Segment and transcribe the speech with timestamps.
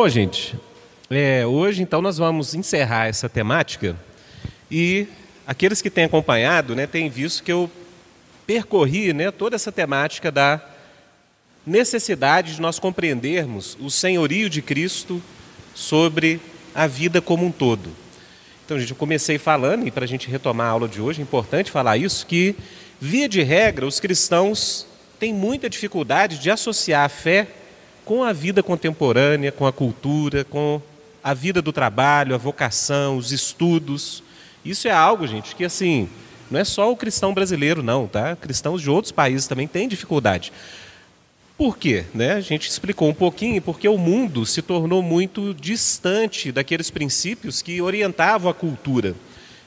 [0.00, 0.54] Bom, gente,
[1.10, 3.96] é, hoje então nós vamos encerrar essa temática
[4.70, 5.08] e
[5.44, 7.68] aqueles que têm acompanhado né, têm visto que eu
[8.46, 10.64] percorri né, toda essa temática da
[11.66, 15.20] necessidade de nós compreendermos o senhorio de Cristo
[15.74, 16.40] sobre
[16.72, 17.90] a vida como um todo.
[18.64, 21.24] Então, gente, eu comecei falando, e para a gente retomar a aula de hoje, é
[21.24, 22.54] importante falar isso, que,
[23.00, 24.86] via de regra, os cristãos
[25.18, 27.48] têm muita dificuldade de associar a fé
[28.08, 30.80] com a vida contemporânea, com a cultura, com
[31.22, 34.22] a vida do trabalho, a vocação, os estudos.
[34.64, 36.08] Isso é algo, gente, que assim,
[36.50, 38.34] não é só o cristão brasileiro, não, tá?
[38.34, 40.50] Cristãos de outros países também têm dificuldade.
[41.58, 42.06] Por quê?
[42.14, 42.32] Né?
[42.32, 47.82] A gente explicou um pouquinho porque o mundo se tornou muito distante daqueles princípios que
[47.82, 49.14] orientavam a cultura.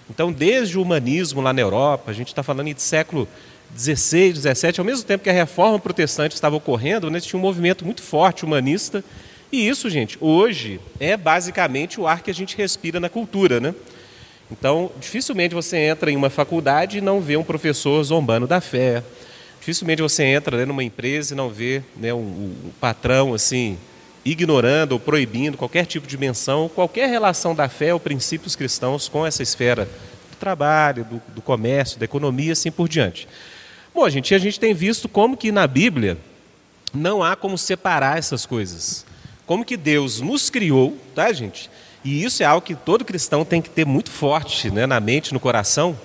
[0.10, 3.28] Então, desde o humanismo lá na Europa, a gente está falando de século
[3.76, 7.86] 16, 17, ao mesmo tempo que a reforma protestante estava ocorrendo, né, tinha um movimento
[7.86, 9.04] muito forte humanista.
[9.52, 13.60] E isso, gente, hoje é basicamente o ar que a gente respira na cultura.
[13.60, 13.74] Né?
[14.52, 19.04] Então, dificilmente você entra em uma faculdade e não vê um professor zombando da fé,
[19.62, 23.78] Dificilmente você entra né, numa empresa e não vê né, um, um, patrão assim
[24.26, 29.24] ignorando ou proibindo qualquer tipo de menção, qualquer relação da fé ou princípios cristãos com
[29.24, 29.86] essa esfera
[30.32, 33.28] do trabalho, do, do comércio, da economia, assim por diante.
[33.94, 36.18] Bom, gente, a gente tem visto como que na Bíblia
[36.94, 39.06] não há como separar essas coisas.
[39.46, 41.70] Como que Deus nos criou, tá, gente?
[42.04, 45.34] E isso é algo que todo cristão tem que ter muito forte né, na mente,
[45.34, 45.98] no coração,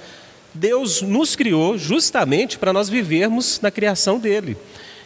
[0.52, 4.56] Deus nos criou justamente para nós vivermos na criação dele.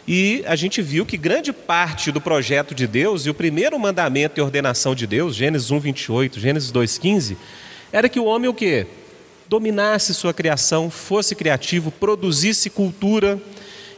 [0.07, 4.39] E a gente viu que grande parte do projeto de Deus e o primeiro mandamento
[4.39, 7.37] e ordenação de Deus, Gênesis 1, 28, Gênesis 2, 15,
[7.93, 8.87] era que o homem o quê?
[9.51, 13.37] Dominasse sua criação, fosse criativo, produzisse cultura.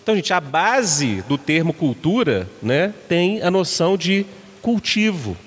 [0.01, 4.25] Então, gente, a base do termo cultura né, tem a noção de
[4.63, 5.37] cultivo,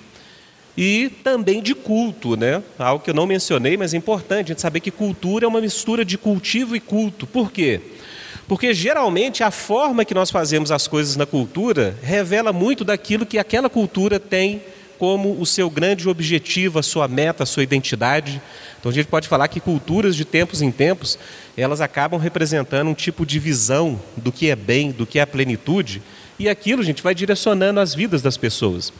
[0.76, 2.62] e também de culto, né?
[2.78, 5.60] Algo que eu não mencionei, mas é importante a gente saber que cultura é uma
[5.60, 7.26] mistura de cultivo e culto.
[7.26, 7.80] Por quê?
[8.46, 13.40] Porque geralmente a forma que nós fazemos as coisas na cultura revela muito daquilo que
[13.40, 14.62] aquela cultura tem
[14.98, 18.40] como o seu grande objetivo, a sua meta, a sua identidade.
[18.78, 21.18] Então a gente pode falar que culturas de tempos em tempos,
[21.56, 25.26] elas acabam representando um tipo de visão do que é bem, do que é a
[25.26, 26.02] plenitude,
[26.38, 28.92] e aquilo, gente, vai direcionando as vidas das pessoas.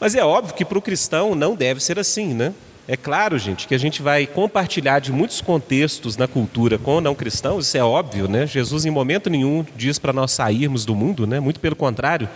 [0.00, 2.54] Mas é óbvio que para o cristão não deve ser assim, né?
[2.88, 7.16] É claro, gente, que a gente vai compartilhar de muitos contextos na cultura com não
[7.16, 8.46] cristãos, isso é óbvio, né?
[8.46, 11.40] Jesus em momento nenhum diz para nós sairmos do mundo, né?
[11.40, 12.28] Muito pelo contrário,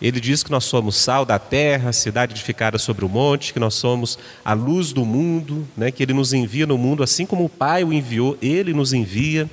[0.00, 3.74] ele diz que nós somos sal da terra, cidade edificada sobre o monte, que nós
[3.74, 5.90] somos a luz do mundo, né?
[5.90, 9.48] Que ele nos envia no mundo assim como o Pai o enviou, ele nos envia.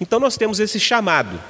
[0.00, 1.40] Então nós temos esse chamado.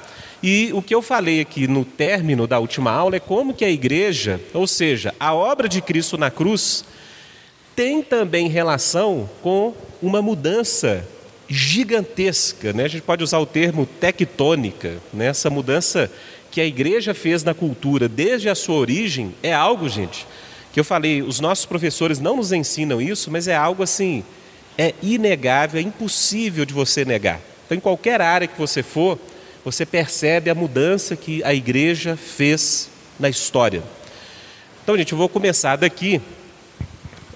[0.42, 3.70] E o que eu falei aqui no término da última aula é como que a
[3.70, 6.84] igreja, ou seja, a obra de Cristo na cruz,
[7.74, 11.06] tem também relação com uma mudança
[11.48, 12.84] gigantesca, né?
[12.84, 15.26] a gente pode usar o termo tectônica, né?
[15.26, 16.10] essa mudança
[16.56, 20.26] que a igreja fez na cultura desde a sua origem é algo, gente,
[20.72, 24.24] que eu falei, os nossos professores não nos ensinam isso, mas é algo assim,
[24.78, 27.42] é inegável, é impossível de você negar.
[27.66, 29.18] Então, em qualquer área que você for,
[29.66, 32.88] você percebe a mudança que a igreja fez
[33.20, 33.82] na história.
[34.82, 36.22] Então, gente, eu vou começar daqui.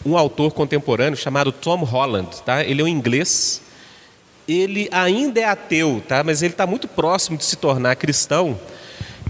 [0.02, 2.64] Um autor contemporâneo chamado Tom Holland, tá?
[2.64, 3.60] Ele é um inglês.
[4.48, 6.24] Ele ainda é ateu, tá?
[6.24, 8.58] Mas ele está muito próximo de se tornar cristão.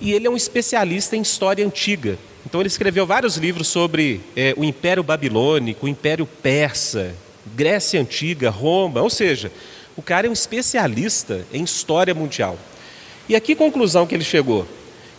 [0.00, 2.18] E ele é um especialista em história antiga.
[2.46, 7.14] Então, ele escreveu vários livros sobre é, o Império Babilônico, o Império Persa,
[7.54, 9.02] Grécia Antiga, Roma.
[9.02, 9.52] Ou seja,
[9.96, 12.58] o cara é um especialista em história mundial.
[13.28, 14.66] E a que conclusão que ele chegou?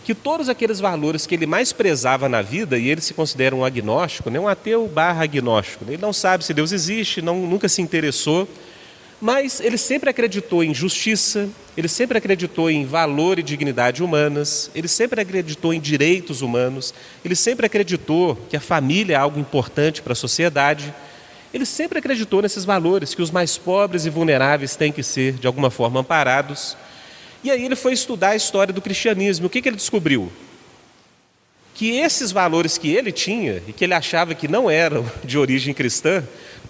[0.04, 3.64] Que todos aqueles valores que ele mais prezava na vida, e ele se considera um
[3.64, 4.40] agnóstico, né?
[4.40, 5.92] um ateu barra agnóstico, né?
[5.92, 8.48] ele não sabe se Deus existe, não, nunca se interessou,
[9.22, 14.88] mas ele sempre acreditou em justiça, ele sempre acreditou em valor e dignidade humanas, ele
[14.88, 16.92] sempre acreditou em direitos humanos,
[17.24, 20.92] ele sempre acreditou que a família é algo importante para a sociedade,
[21.54, 25.46] ele sempre acreditou nesses valores, que os mais pobres e vulneráveis têm que ser, de
[25.46, 26.76] alguma forma, amparados.
[27.44, 29.46] E aí ele foi estudar a história do cristianismo.
[29.46, 30.32] O que, que ele descobriu?
[31.76, 35.72] Que esses valores que ele tinha e que ele achava que não eram de origem
[35.72, 36.24] cristã,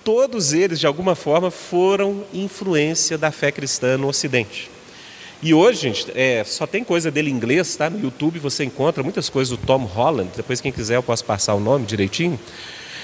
[0.05, 4.71] todos eles, de alguma forma, foram influência da fé cristã no Ocidente.
[5.43, 7.91] E hoje, gente, é, só tem coisa dele em inglês, tá?
[7.91, 10.31] No YouTube você encontra muitas coisas do Tom Holland.
[10.37, 12.39] Depois, quem quiser, eu posso passar o nome direitinho.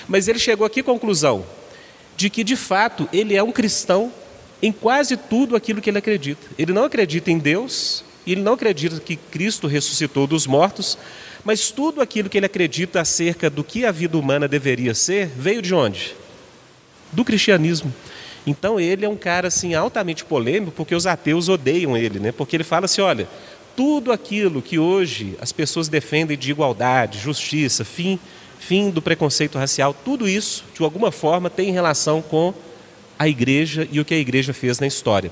[0.06, 1.44] Mas ele chegou aqui à conclusão
[2.16, 4.12] de que, de fato, ele é um cristão
[4.62, 6.46] em quase tudo aquilo que ele acredita.
[6.58, 10.98] Ele não acredita em Deus ele não acredita que Cristo ressuscitou dos mortos,
[11.44, 15.62] mas tudo aquilo que ele acredita acerca do que a vida humana deveria ser veio
[15.62, 16.14] de onde?
[17.12, 17.92] Do cristianismo.
[18.46, 22.32] Então ele é um cara assim altamente polêmico, porque os ateus odeiam ele, né?
[22.32, 23.28] Porque ele fala assim, olha,
[23.76, 28.18] tudo aquilo que hoje as pessoas defendem de igualdade, justiça, fim,
[28.58, 32.52] fim do preconceito racial, tudo isso, de alguma forma, tem relação com
[33.18, 35.30] a igreja e o que a igreja fez na história.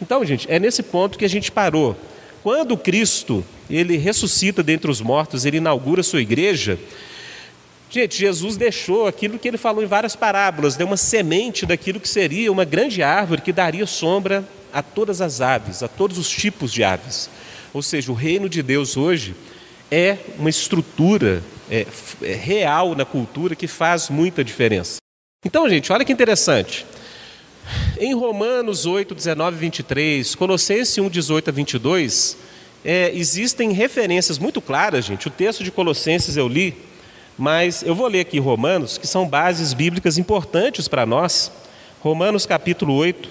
[0.00, 1.96] Então, gente, é nesse ponto que a gente parou.
[2.42, 6.78] Quando Cristo, ele ressuscita dentre os mortos, ele inaugura sua igreja,
[7.92, 12.08] gente, Jesus deixou aquilo que ele falou em várias parábolas, deu uma semente daquilo que
[12.08, 16.72] seria uma grande árvore que daria sombra a todas as aves, a todos os tipos
[16.72, 17.28] de aves.
[17.74, 19.34] Ou seja, o reino de Deus hoje
[19.90, 21.86] é uma estrutura é,
[22.22, 24.96] é real na cultura que faz muita diferença.
[25.44, 26.86] Então, gente, olha que interessante.
[27.98, 32.36] Em Romanos 8, 19 e 23, Colossenses 1, 18 a 22,
[32.84, 35.28] é, existem referências muito claras, gente.
[35.28, 36.74] O texto de Colossenses eu li,
[37.42, 41.50] mas eu vou ler aqui Romanos, que são bases bíblicas importantes para nós.
[42.00, 43.28] Romanos capítulo 8,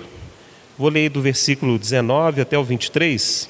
[0.78, 3.48] vou ler do versículo 19 até o 23,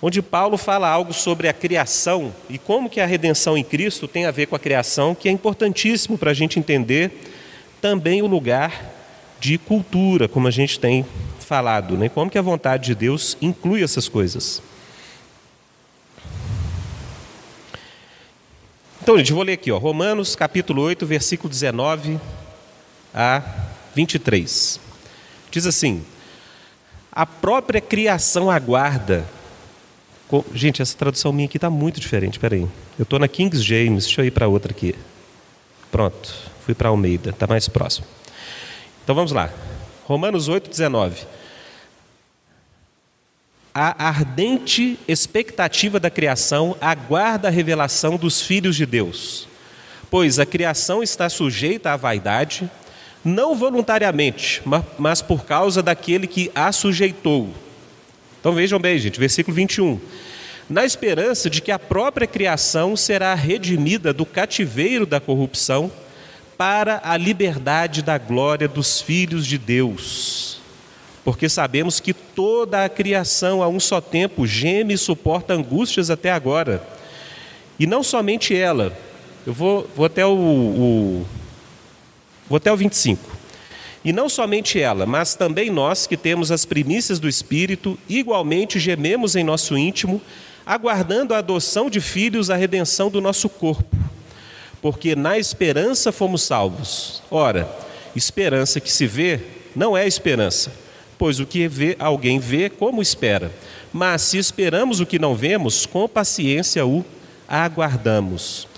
[0.00, 4.26] onde Paulo fala algo sobre a criação e como que a redenção em Cristo tem
[4.26, 7.10] a ver com a criação, que é importantíssimo para a gente entender
[7.80, 8.94] também o lugar
[9.40, 11.04] de cultura, como a gente tem
[11.40, 12.08] falado, né?
[12.08, 14.62] como que a vontade de Deus inclui essas coisas.
[19.08, 22.20] Então, gente, vou ler aqui, ó, Romanos capítulo 8, versículo 19
[23.14, 23.42] a
[23.94, 24.78] 23.
[25.50, 26.04] Diz assim:
[27.10, 29.24] A própria criação aguarda.
[30.52, 32.68] Gente, essa tradução minha aqui está muito diferente, espera aí.
[32.98, 34.94] Eu estou na King James, deixa eu ir para outra aqui.
[35.90, 36.34] Pronto,
[36.66, 38.06] fui para Almeida, está mais próximo.
[39.02, 39.50] Então vamos lá.
[40.04, 41.26] Romanos 8, 19.
[43.80, 49.46] A ardente expectativa da criação aguarda a revelação dos filhos de Deus,
[50.10, 52.68] pois a criação está sujeita à vaidade,
[53.24, 54.60] não voluntariamente,
[54.98, 57.54] mas por causa daquele que a sujeitou.
[58.40, 60.00] Então vejam bem, gente, versículo 21.
[60.68, 65.88] Na esperança de que a própria criação será redimida do cativeiro da corrupção
[66.56, 70.57] para a liberdade da glória dos filhos de Deus.
[71.24, 76.30] Porque sabemos que toda a criação a um só tempo geme e suporta angústias até
[76.30, 76.82] agora.
[77.78, 78.96] E não somente ela,
[79.46, 81.26] eu vou, vou até o, o
[82.48, 83.36] vou até o 25.
[84.04, 89.36] E não somente ela, mas também nós que temos as primícias do Espírito, igualmente gememos
[89.36, 90.22] em nosso íntimo,
[90.64, 93.96] aguardando a adoção de filhos, a redenção do nosso corpo
[94.80, 97.22] porque na esperança fomos salvos.
[97.30, 97.68] Ora,
[98.14, 99.40] esperança que se vê
[99.74, 100.72] não é esperança,
[101.18, 103.52] pois o que vê, alguém vê como espera.
[103.92, 107.04] Mas se esperamos o que não vemos, com paciência o
[107.48, 108.68] aguardamos.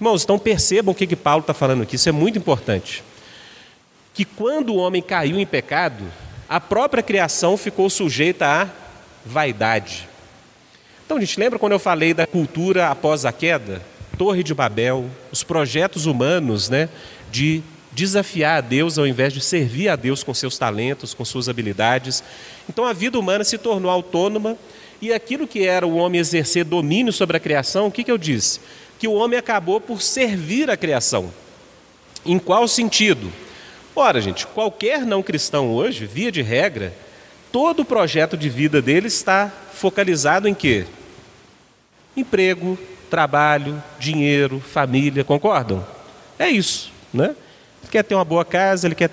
[0.00, 3.04] Irmãos, então percebam o que, que Paulo está falando aqui, isso é muito importante.
[4.14, 6.04] Que quando o homem caiu em pecado,
[6.48, 8.68] a própria criação ficou sujeita à
[9.24, 10.08] vaidade.
[11.04, 13.82] Então, gente lembra quando eu falei da cultura após a queda?
[14.16, 16.88] Torre de Babel, os projetos humanos né,
[17.30, 17.62] de
[17.92, 22.22] desafiar a Deus ao invés de servir a Deus com seus talentos, com suas habilidades.
[22.68, 24.56] Então a vida humana se tornou autônoma
[25.00, 28.18] e aquilo que era o homem exercer domínio sobre a criação, o que, que eu
[28.18, 28.60] disse?
[28.98, 31.32] Que o homem acabou por servir a criação.
[32.24, 33.32] Em qual sentido?
[33.94, 36.94] Ora, gente, qualquer não cristão hoje, via de regra,
[37.50, 40.86] todo o projeto de vida dele está focalizado em quê?
[42.16, 42.78] Emprego,
[43.10, 45.84] trabalho, dinheiro, família, concordam?
[46.38, 47.34] É isso, né?
[47.92, 49.10] Quer ter uma boa casa, ele quer.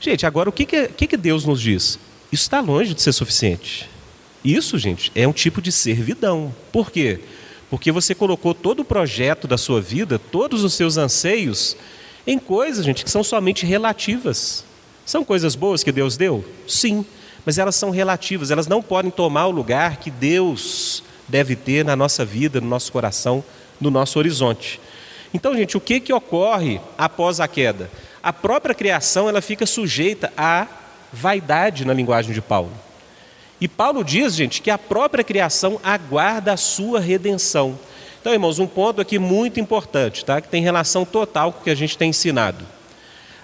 [0.00, 1.96] Gente, agora o que, que, que Deus nos diz?
[2.32, 3.88] Isso está longe de ser suficiente.
[4.44, 6.52] Isso, gente, é um tipo de servidão.
[6.72, 7.20] Por quê?
[7.70, 11.76] Porque você colocou todo o projeto da sua vida, todos os seus anseios,
[12.26, 14.64] em coisas, gente, que são somente relativas.
[15.06, 16.44] São coisas boas que Deus deu?
[16.66, 17.06] Sim,
[17.46, 21.94] mas elas são relativas, elas não podem tomar o lugar que Deus deve ter na
[21.94, 23.44] nossa vida, no nosso coração,
[23.80, 24.80] no nosso horizonte.
[25.32, 27.90] Então, gente, o que, que ocorre após a queda?
[28.22, 30.66] A própria criação ela fica sujeita à
[31.12, 32.72] vaidade na linguagem de Paulo.
[33.60, 37.78] E Paulo diz, gente, que a própria criação aguarda a sua redenção.
[38.20, 40.40] Então, irmãos, um ponto aqui muito importante, tá?
[40.40, 42.64] que tem relação total com o que a gente tem ensinado.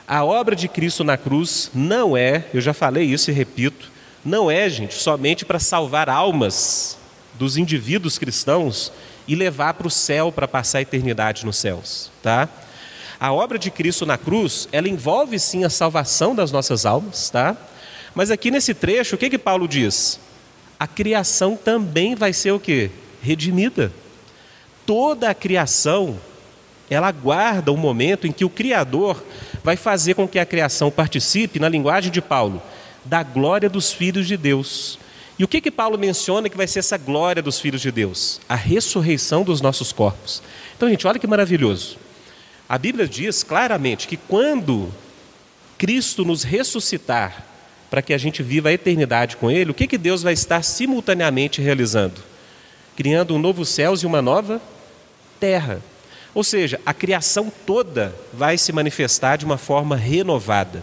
[0.07, 3.91] A obra de Cristo na cruz não é, eu já falei isso e repito,
[4.25, 6.99] não é, gente, somente para salvar almas
[7.35, 8.93] dos indivíduos cristãos
[9.27, 12.49] e levar para o céu para passar a eternidade nos céus, tá?
[13.19, 17.57] A obra de Cristo na cruz, ela envolve sim a salvação das nossas almas, tá?
[18.15, 20.21] Mas aqui nesse trecho, o que que Paulo diz?
[20.79, 22.91] a criação também vai ser o que?
[23.23, 23.93] Redimida.
[24.85, 26.19] Toda a criação,
[26.91, 29.25] ela aguarda o momento em que o Criador
[29.63, 32.63] vai fazer com que a criação participe, na linguagem de Paulo,
[33.05, 34.99] da glória dos filhos de Deus.
[35.39, 38.41] E o que que Paulo menciona que vai ser essa glória dos filhos de Deus?
[38.49, 40.43] A ressurreição dos nossos corpos.
[40.77, 41.99] Então, gente, olha que maravilhoso.
[42.69, 44.93] A Bíblia diz claramente que quando
[45.77, 47.45] Cristo nos ressuscitar
[47.91, 50.63] para que a gente viva a eternidade com Ele, o que, que Deus vai estar
[50.63, 52.23] simultaneamente realizando?
[52.97, 54.63] Criando um novo céus e uma nova
[55.41, 55.83] terra.
[56.33, 60.83] Ou seja, a criação toda vai se manifestar de uma forma renovada.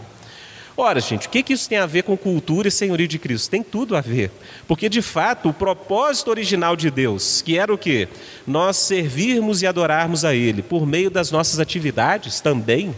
[0.74, 3.50] Ora, gente, o que, isso tem a ver com cultura e senhorio de Cristo?
[3.50, 4.30] Tem tudo a ver.
[4.66, 8.08] Porque, de fato, o propósito original de Deus, que era o quê?
[8.46, 12.94] Nós servirmos e adorarmos a Ele por meio das nossas atividades também,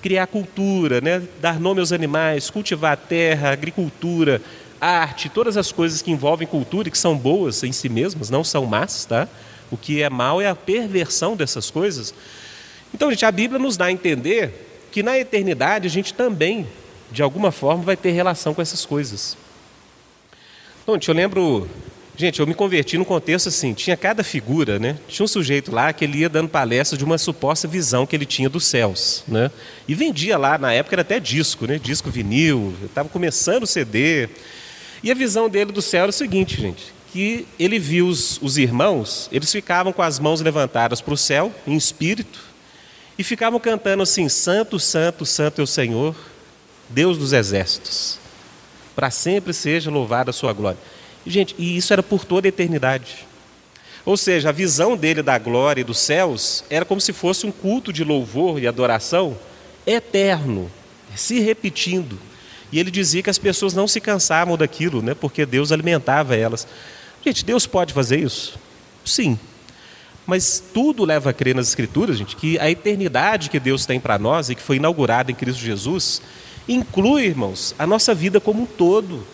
[0.00, 1.20] criar cultura, né?
[1.40, 4.40] dar nome aos animais, cultivar a terra, agricultura,
[4.80, 8.44] arte, todas as coisas que envolvem cultura e que são boas em si mesmas, não
[8.44, 9.26] são más, tá?
[9.68, 12.14] O que é mal é a perversão dessas coisas.
[12.94, 16.68] Então, gente, a Bíblia nos dá a entender que na eternidade a gente também
[17.10, 19.36] de alguma forma vai ter relação com essas coisas.
[20.82, 21.68] Então, eu lembro,
[22.16, 24.96] gente, eu me converti num contexto assim, tinha cada figura, né?
[25.08, 28.24] Tinha um sujeito lá que ele ia dando palestra de uma suposta visão que ele
[28.24, 29.50] tinha dos céus, né?
[29.88, 31.78] E vendia lá, na época era até disco, né?
[31.78, 34.28] Disco vinil, estava começando o CD.
[35.02, 38.56] E a visão dele do céu era o seguinte, gente, que ele viu os, os
[38.56, 42.38] irmãos, eles ficavam com as mãos levantadas para o céu, em espírito,
[43.18, 46.14] e ficavam cantando assim: Santo, Santo, Santo é o Senhor,
[46.88, 48.18] Deus dos exércitos.
[48.94, 50.78] Para sempre seja louvada a sua glória.
[51.24, 53.26] E, gente, e isso era por toda a eternidade.
[54.04, 57.50] Ou seja, a visão dele da glória e dos céus era como se fosse um
[57.50, 59.36] culto de louvor e adoração
[59.84, 60.70] eterno,
[61.14, 62.16] se repetindo.
[62.70, 66.66] E ele dizia que as pessoas não se cansavam daquilo, né, porque Deus alimentava elas.
[67.24, 68.58] Gente, Deus pode fazer isso?
[69.04, 69.38] Sim.
[70.24, 74.18] Mas tudo leva a crer nas Escrituras, gente, que a eternidade que Deus tem para
[74.18, 76.20] nós e que foi inaugurada em Cristo Jesus,
[76.68, 79.24] inclui, irmãos, a nossa vida como um todo.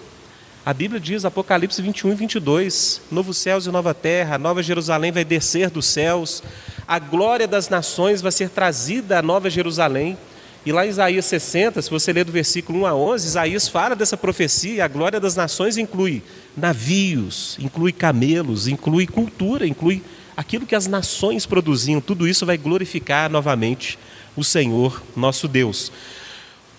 [0.65, 5.25] A Bíblia diz, Apocalipse 21 e 22, novos céus e nova terra, nova Jerusalém vai
[5.25, 6.41] descer dos céus,
[6.87, 10.17] a glória das nações vai ser trazida à nova Jerusalém.
[10.65, 13.97] E lá em Isaías 60, se você ler do versículo 1 a 11, Isaías fala
[13.97, 16.23] dessa profecia, e a glória das nações inclui
[16.57, 20.01] navios, inclui camelos, inclui cultura, inclui
[20.37, 23.99] aquilo que as nações produziam, tudo isso vai glorificar novamente
[24.37, 25.91] o Senhor, nosso Deus.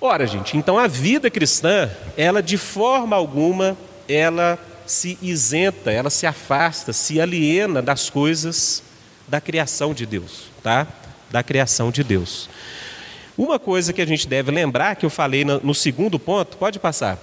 [0.05, 6.27] Ora, gente, então a vida cristã, ela de forma alguma, ela se isenta, ela se
[6.27, 8.83] afasta, se aliena das coisas
[9.29, 10.86] da criação de Deus, tá?
[11.31, 12.50] Da criação de Deus.
[13.38, 17.17] Uma coisa que a gente deve lembrar, que eu falei no segundo ponto, pode passar.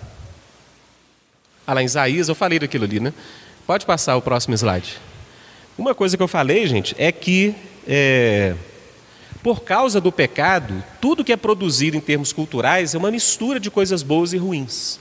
[1.67, 3.13] Ah, lá em Isaías eu falei daquilo ali, né?
[3.67, 4.97] Pode passar o próximo slide.
[5.77, 7.55] Uma coisa que eu falei, gente, é que
[7.87, 8.55] é,
[9.43, 13.71] por causa do pecado, tudo que é produzido em termos culturais é uma mistura de
[13.71, 14.99] coisas boas e ruins.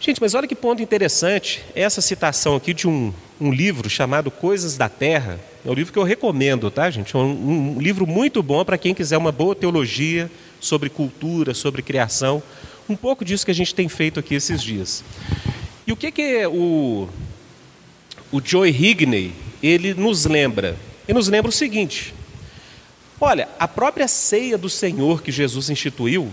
[0.00, 4.76] Gente, mas olha que ponto interessante essa citação aqui de um, um livro chamado Coisas
[4.76, 5.40] da Terra.
[5.64, 7.14] É um livro que eu recomendo, tá, gente?
[7.16, 11.80] É um, um livro muito bom para quem quiser uma boa teologia sobre cultura, sobre
[11.80, 12.42] criação.
[12.88, 15.02] Um pouco disso que a gente tem feito aqui esses dias.
[15.86, 17.08] E o que, que o,
[18.30, 19.32] o Joy Higney
[19.62, 20.76] ele nos lembra?
[21.08, 22.12] Ele nos lembra o seguinte:
[23.26, 26.30] Olha, a própria ceia do Senhor que Jesus instituiu,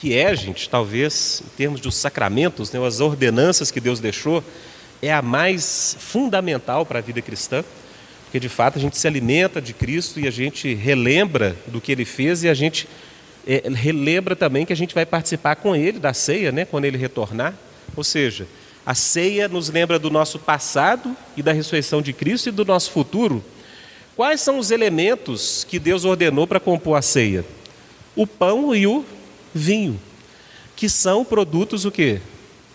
[0.00, 4.42] que é, gente, talvez em termos dos sacramentos, né, as ordenanças que Deus deixou,
[5.02, 7.62] é a mais fundamental para a vida cristã,
[8.24, 11.92] porque de fato a gente se alimenta de Cristo e a gente relembra do que
[11.92, 12.88] Ele fez e a gente
[13.46, 16.96] é, relembra também que a gente vai participar com Ele da ceia, né, quando Ele
[16.96, 17.52] retornar.
[17.94, 18.48] Ou seja,
[18.86, 22.90] a ceia nos lembra do nosso passado e da ressurreição de Cristo e do nosso
[22.90, 23.44] futuro.
[24.18, 27.44] Quais são os elementos que Deus ordenou para compor a ceia?
[28.16, 29.04] O pão e o
[29.54, 29.96] vinho,
[30.74, 32.20] que são produtos o quê?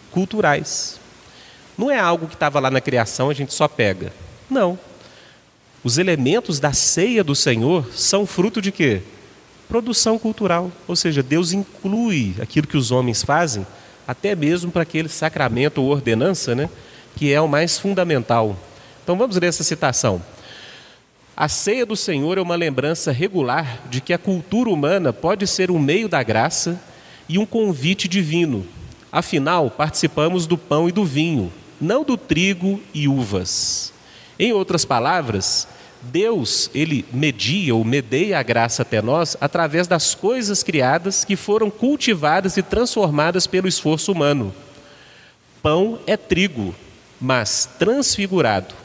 [0.09, 0.97] Culturais.
[1.77, 4.13] Não é algo que estava lá na criação, a gente só pega.
[4.50, 4.79] Não.
[5.83, 9.01] Os elementos da ceia do Senhor são fruto de quê?
[9.67, 10.71] Produção cultural.
[10.88, 13.67] Ou seja, Deus inclui aquilo que os homens fazem,
[14.07, 16.69] até mesmo para aquele sacramento ou ordenança, né?
[17.17, 18.57] Que é o mais fundamental.
[19.03, 20.21] Então vamos ler essa citação.
[21.35, 25.71] A ceia do Senhor é uma lembrança regular de que a cultura humana pode ser
[25.71, 26.79] um meio da graça
[27.27, 28.63] e um convite divino.
[29.11, 33.91] Afinal, participamos do pão e do vinho, não do trigo e uvas.
[34.37, 35.67] Em outras palavras,
[36.03, 41.71] Deus, ele media ou medeia a graça até nós através das coisas criadas que foram
[41.71, 44.53] cultivadas e transformadas pelo esforço humano.
[45.63, 46.75] Pão é trigo,
[47.19, 48.75] mas transfigurado.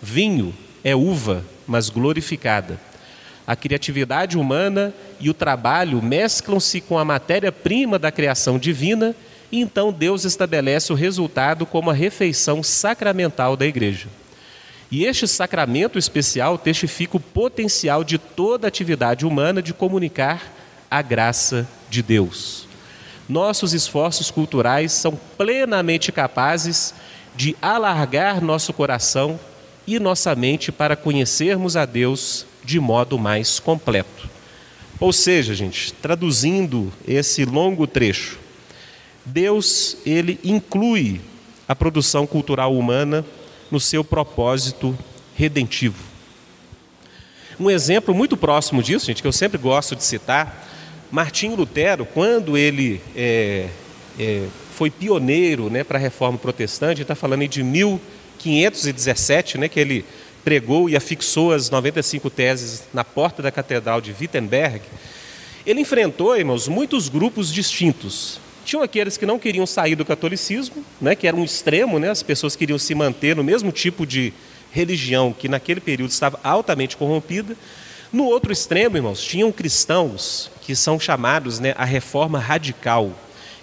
[0.00, 2.80] Vinho é uva, mas glorificada.
[3.46, 9.14] A criatividade humana e o trabalho mesclam-se com a matéria-prima da criação divina
[9.50, 14.08] e então Deus estabelece o resultado como a refeição sacramental da igreja.
[14.90, 20.52] E este sacramento especial testifica o potencial de toda atividade humana de comunicar
[20.90, 22.66] a graça de Deus.
[23.28, 26.94] Nossos esforços culturais são plenamente capazes
[27.36, 29.38] de alargar nosso coração
[29.88, 34.28] e nossa mente para conhecermos a Deus de modo mais completo.
[35.00, 38.38] Ou seja, gente, traduzindo esse longo trecho,
[39.24, 41.22] Deus ele inclui
[41.66, 43.24] a produção cultural humana
[43.70, 44.96] no seu propósito
[45.34, 46.04] redentivo.
[47.58, 50.68] Um exemplo muito próximo disso, gente, que eu sempre gosto de citar,
[51.10, 53.68] Martinho Lutero, quando ele é,
[54.18, 57.62] é, foi pioneiro né, para a reforma protestante, está falando de
[58.44, 60.04] 1517, né, que ele
[60.44, 64.80] pregou e afixou as 95 teses na porta da Catedral de Wittenberg,
[65.66, 68.40] ele enfrentou, irmãos, muitos grupos distintos.
[68.64, 72.22] Tinham aqueles que não queriam sair do catolicismo, né, que era um extremo, né, as
[72.22, 74.32] pessoas queriam se manter no mesmo tipo de
[74.72, 77.56] religião que naquele período estava altamente corrompida.
[78.12, 83.12] No outro extremo, irmãos, tinham cristãos que são chamados né, a reforma radical.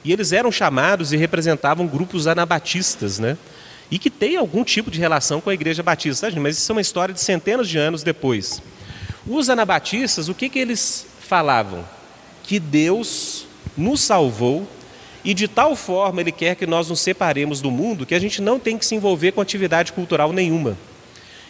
[0.03, 3.37] E eles eram chamados e representavam grupos anabatistas, né?
[3.89, 6.73] E que tem algum tipo de relação com a igreja batista, tá, mas isso é
[6.73, 8.61] uma história de centenas de anos depois.
[9.27, 11.85] Os anabatistas, o que, que eles falavam?
[12.43, 13.45] Que Deus
[13.77, 14.67] nos salvou
[15.23, 18.41] e de tal forma Ele quer que nós nos separemos do mundo que a gente
[18.41, 20.77] não tem que se envolver com atividade cultural nenhuma.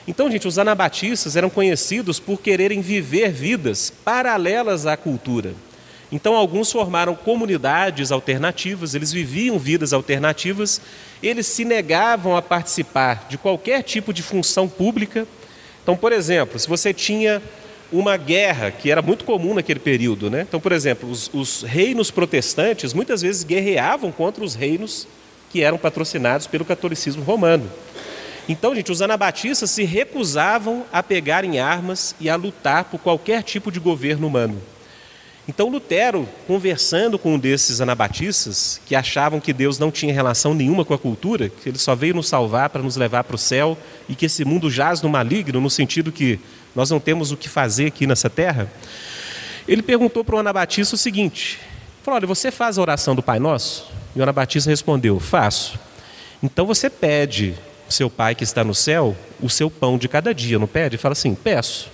[0.07, 5.53] Então, gente, os anabatistas eram conhecidos por quererem viver vidas paralelas à cultura.
[6.11, 10.79] Então, alguns formaram comunidades alternativas, eles viviam vidas alternativas,
[11.21, 15.27] eles se negavam a participar de qualquer tipo de função pública.
[15.81, 17.41] Então, por exemplo, se você tinha
[17.91, 20.45] uma guerra, que era muito comum naquele período, né?
[20.47, 25.07] Então, por exemplo, os, os reinos protestantes muitas vezes guerreavam contra os reinos
[25.51, 27.69] que eram patrocinados pelo catolicismo romano.
[28.47, 33.41] Então, gente, os anabatistas se recusavam a pegar em armas e a lutar por qualquer
[33.41, 34.61] tipo de governo humano.
[35.47, 40.83] Então Lutero, conversando com um desses anabatistas, que achavam que Deus não tinha relação nenhuma
[40.83, 43.77] com a cultura, que ele só veio nos salvar para nos levar para o céu
[44.09, 46.39] e que esse mundo jaz no maligno, no sentido que
[46.73, 48.71] nós não temos o que fazer aqui nessa terra,
[49.67, 51.59] ele perguntou para o anabatista o seguinte:
[52.03, 53.91] falou, olha, você faz a oração do Pai Nosso?
[54.15, 55.79] E o anabatista respondeu: faço.
[56.41, 57.53] Então você pede
[57.87, 60.97] seu Pai que está no céu o seu pão de cada dia, não pede?
[60.97, 61.89] Fala assim: peço.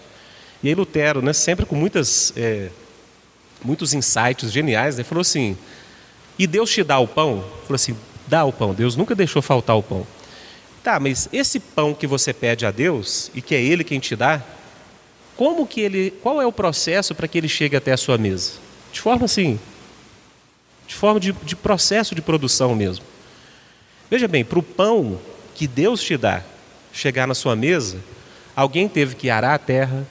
[0.63, 2.31] E aí Lutero, né, sempre com muitas.
[2.37, 2.69] É,
[3.63, 5.57] muitos insights geniais, ele falou assim:
[6.37, 7.43] e Deus te dá o pão?
[7.63, 7.95] Falou assim:
[8.27, 10.05] dá o pão, Deus nunca deixou faltar o pão.
[10.83, 14.15] Tá, mas esse pão que você pede a Deus e que é Ele quem te
[14.15, 14.41] dá,
[15.37, 18.53] como que ele, qual é o processo para que ele chegue até a sua mesa?
[18.91, 19.59] De forma assim,
[20.87, 23.05] de forma de, de processo de produção mesmo.
[24.09, 25.19] Veja bem, para o pão
[25.55, 26.43] que Deus te dá
[26.91, 27.97] chegar na sua mesa,
[28.55, 30.05] alguém teve que arar a terra,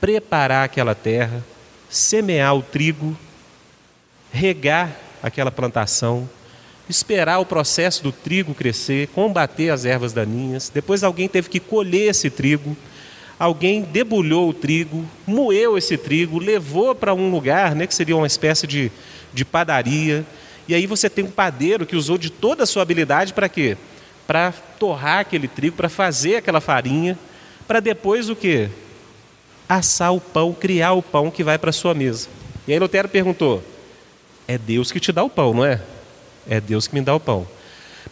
[0.00, 1.44] preparar aquela terra,
[1.88, 3.16] semear o trigo,
[4.32, 6.28] regar aquela plantação,
[6.88, 10.70] esperar o processo do trigo crescer, combater as ervas daninhas.
[10.72, 12.76] Depois alguém teve que colher esse trigo,
[13.38, 18.26] alguém debulhou o trigo, moeu esse trigo, levou para um lugar, né, que seria uma
[18.26, 18.90] espécie de,
[19.32, 20.24] de padaria.
[20.68, 23.76] E aí você tem um padeiro que usou de toda a sua habilidade para quê?
[24.26, 27.18] Para torrar aquele trigo, para fazer aquela farinha,
[27.66, 28.68] para depois o quê?
[29.68, 32.28] Assar o pão, criar o pão que vai para a sua mesa.
[32.66, 33.62] E aí Lutero perguntou:
[34.46, 35.80] é Deus que te dá o pão, não é?
[36.48, 37.46] É Deus que me dá o pão.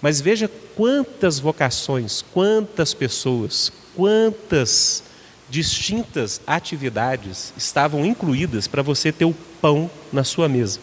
[0.03, 5.05] Mas veja quantas vocações, quantas pessoas, quantas
[5.49, 10.81] distintas atividades estavam incluídas para você ter o pão na sua mesa.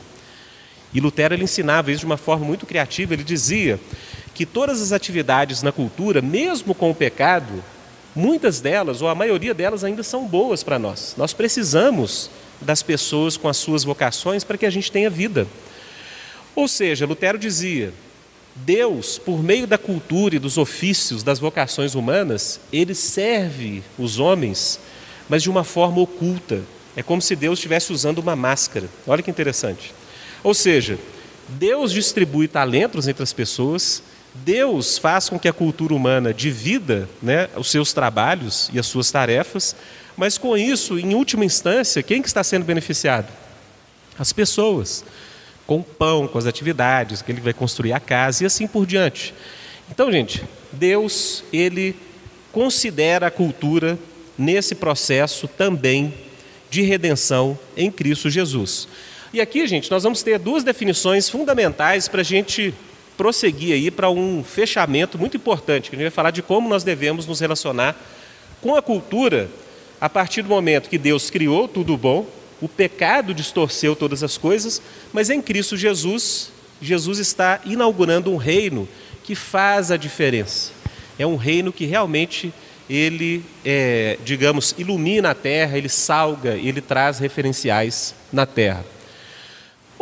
[0.94, 3.14] E Lutero ele ensinava isso de uma forma muito criativa.
[3.14, 3.80] Ele dizia
[4.34, 7.64] que todas as atividades na cultura, mesmo com o pecado,
[8.16, 11.16] muitas delas, ou a maioria delas, ainda são boas para nós.
[11.18, 15.48] Nós precisamos das pessoas com as suas vocações para que a gente tenha vida.
[16.56, 17.94] Ou seja, Lutero dizia:
[18.56, 24.80] Deus, por meio da cultura e dos ofícios, das vocações humanas, ele serve os homens,
[25.30, 26.62] mas de uma forma oculta.
[26.96, 28.90] É como se Deus estivesse usando uma máscara.
[29.08, 29.94] Olha que interessante.
[30.44, 31.00] Ou seja,
[31.48, 37.50] Deus distribui talentos entre as pessoas, Deus faz com que a cultura humana divida né,
[37.56, 39.76] os seus trabalhos e as suas tarefas,
[40.16, 43.28] mas com isso, em última instância, quem que está sendo beneficiado?
[44.18, 45.04] As pessoas,
[45.66, 48.86] com o pão, com as atividades, que ele vai construir a casa e assim por
[48.86, 49.34] diante.
[49.90, 51.96] Então, gente, Deus, ele
[52.52, 53.98] considera a cultura
[54.38, 56.14] nesse processo também
[56.70, 58.88] de redenção em Cristo Jesus.
[59.34, 62.74] E aqui, gente, nós vamos ter duas definições fundamentais para a gente
[63.18, 66.84] prosseguir aí para um fechamento muito importante, que a gente vai falar de como nós
[66.84, 67.96] devemos nos relacionar
[68.62, 69.50] com a cultura
[70.00, 72.26] a partir do momento que Deus criou tudo bom,
[72.62, 78.88] o pecado distorceu todas as coisas, mas em Cristo Jesus, Jesus está inaugurando um reino
[79.24, 80.72] que faz a diferença.
[81.18, 82.54] É um reino que realmente
[82.90, 88.84] ele, é, digamos, ilumina a terra, ele salga, ele traz referenciais na terra.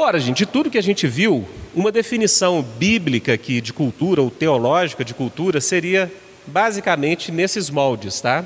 [0.01, 4.31] Ora, gente, de tudo que a gente viu, uma definição bíblica aqui de cultura ou
[4.31, 6.09] teológica de cultura seria
[6.47, 8.45] basicamente nesses moldes, tá?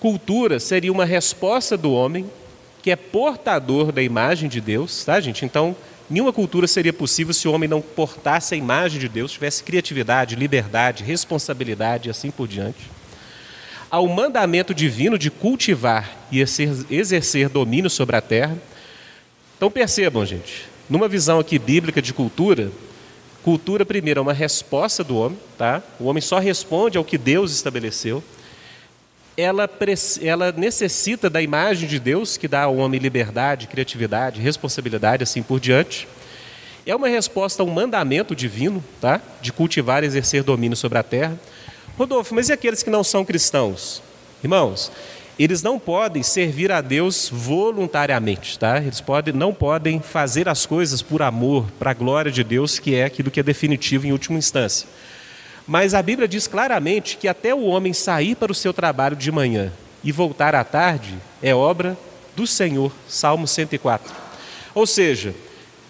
[0.00, 2.28] Cultura seria uma resposta do homem
[2.82, 5.44] que é portador da imagem de Deus, tá, gente?
[5.44, 5.76] Então,
[6.10, 10.34] nenhuma cultura seria possível se o homem não portasse a imagem de Deus, tivesse criatividade,
[10.34, 12.90] liberdade, responsabilidade e assim por diante
[13.90, 18.56] ao mandamento divino de cultivar e exercer domínio sobre a terra.
[19.60, 22.72] Então percebam, gente, numa visão aqui bíblica de cultura,
[23.44, 25.82] cultura primeiro é uma resposta do homem, tá?
[26.00, 28.24] O homem só responde ao que Deus estabeleceu.
[29.36, 29.68] Ela,
[30.22, 35.60] ela necessita da imagem de Deus, que dá ao homem liberdade, criatividade, responsabilidade, assim por
[35.60, 36.08] diante.
[36.86, 39.20] É uma resposta a um mandamento divino, tá?
[39.42, 41.38] De cultivar e exercer domínio sobre a terra.
[41.98, 44.02] Rodolfo, mas e aqueles que não são cristãos?
[44.42, 44.90] Irmãos,
[45.42, 48.76] eles não podem servir a Deus voluntariamente, tá?
[48.76, 52.94] Eles podem, não podem fazer as coisas por amor, para a glória de Deus, que
[52.94, 54.86] é aquilo que é definitivo em última instância.
[55.66, 59.32] Mas a Bíblia diz claramente que até o homem sair para o seu trabalho de
[59.32, 59.72] manhã
[60.04, 61.96] e voltar à tarde é obra
[62.36, 62.92] do Senhor.
[63.08, 64.12] Salmo 104.
[64.74, 65.34] Ou seja,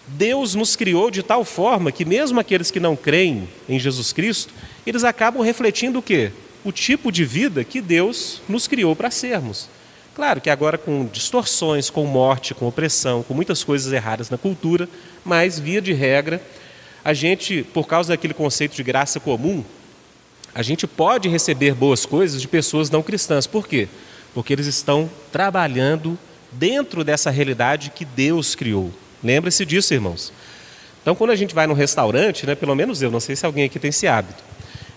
[0.06, 4.54] Deus nos criou de tal forma que mesmo aqueles que não creem em Jesus Cristo,
[4.86, 6.30] eles acabam refletindo o quê?
[6.64, 9.68] O tipo de vida que Deus nos criou para sermos.
[10.14, 14.88] Claro que agora com distorções, com morte, com opressão, com muitas coisas erradas na cultura,
[15.24, 16.42] mas via de regra,
[17.04, 19.64] a gente, por causa daquele conceito de graça comum,
[20.54, 23.46] a gente pode receber boas coisas de pessoas não cristãs.
[23.46, 23.88] Por quê?
[24.34, 26.18] Porque eles estão trabalhando
[26.52, 28.92] dentro dessa realidade que Deus criou.
[29.22, 30.32] Lembre-se disso, irmãos.
[31.00, 33.64] Então, quando a gente vai num restaurante, né, pelo menos eu, não sei se alguém
[33.64, 34.42] aqui tem esse hábito,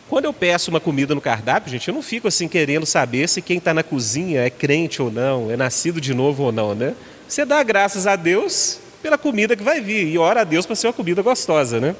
[0.09, 3.41] quando eu peço uma comida no cardápio, gente, eu não fico assim querendo saber se
[3.41, 6.93] quem está na cozinha é crente ou não, é nascido de novo ou não, né?
[7.27, 10.75] Você dá graças a Deus pela comida que vai vir e ora a Deus para
[10.75, 11.95] ser uma comida gostosa, né?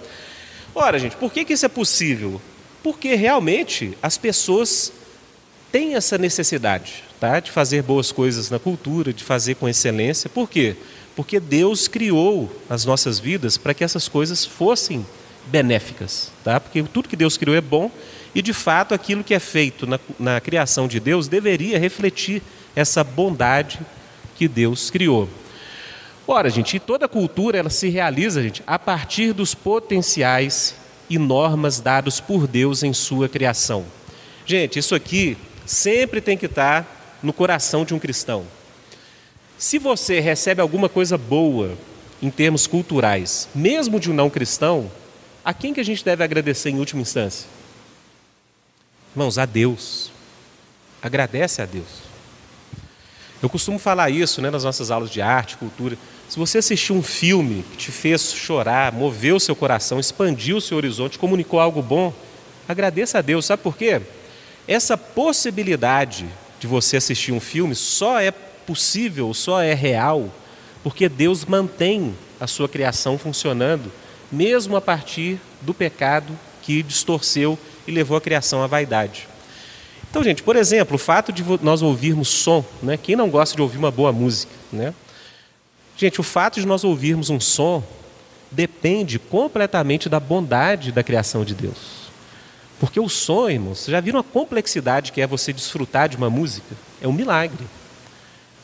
[0.76, 2.42] Ora, gente, por que, que isso é possível?
[2.82, 4.92] Porque realmente as pessoas
[5.72, 7.40] têm essa necessidade, tá?
[7.40, 10.30] De fazer boas coisas na cultura, de fazer com excelência.
[10.30, 10.76] Por quê?
[11.16, 15.06] Porque Deus criou as nossas vidas para que essas coisas fossem
[15.48, 16.60] benéficas, tá?
[16.60, 17.92] Porque tudo que Deus criou é bom
[18.34, 22.42] e de fato aquilo que é feito na, na criação de Deus deveria refletir
[22.76, 23.80] essa bondade
[24.36, 25.30] que Deus criou.
[26.26, 30.76] Ora, gente, toda cultura ela se realiza, gente, a partir dos potenciais
[31.10, 33.86] e normas dados por Deus em sua criação.
[34.46, 38.46] Gente, isso aqui sempre tem que estar no coração de um cristão.
[39.58, 41.78] Se você recebe alguma coisa boa
[42.22, 44.90] em termos culturais, mesmo de um não cristão,
[45.44, 47.48] a quem que a gente deve agradecer em última instância?
[49.14, 50.12] Irmãos, a Deus.
[51.02, 52.04] Agradece a Deus.
[53.42, 55.98] Eu costumo falar isso né, nas nossas aulas de arte, cultura.
[56.30, 60.62] Se você assistiu um filme que te fez chorar, moveu o seu coração, expandiu o
[60.62, 62.14] seu horizonte, comunicou algo bom,
[62.68, 63.46] agradeça a Deus.
[63.46, 64.02] Sabe por quê?
[64.66, 66.26] Essa possibilidade
[66.58, 70.34] de você assistir um filme só é possível, só é real,
[70.82, 73.92] porque Deus mantém a sua criação funcionando
[74.34, 79.28] mesmo a partir do pecado que distorceu e levou a criação à vaidade.
[80.10, 82.98] Então, gente, por exemplo, o fato de nós ouvirmos som, né?
[82.98, 84.52] quem não gosta de ouvir uma boa música?
[84.72, 84.94] Né?
[85.96, 87.84] Gente, o fato de nós ouvirmos um som
[88.50, 92.04] depende completamente da bondade da criação de Deus.
[92.80, 96.76] Porque o som, irmãos, já viram a complexidade que é você desfrutar de uma música?
[97.02, 97.66] É um milagre.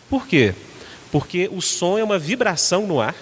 [0.09, 0.53] Por quê?
[1.11, 3.15] Porque o som é uma vibração no ar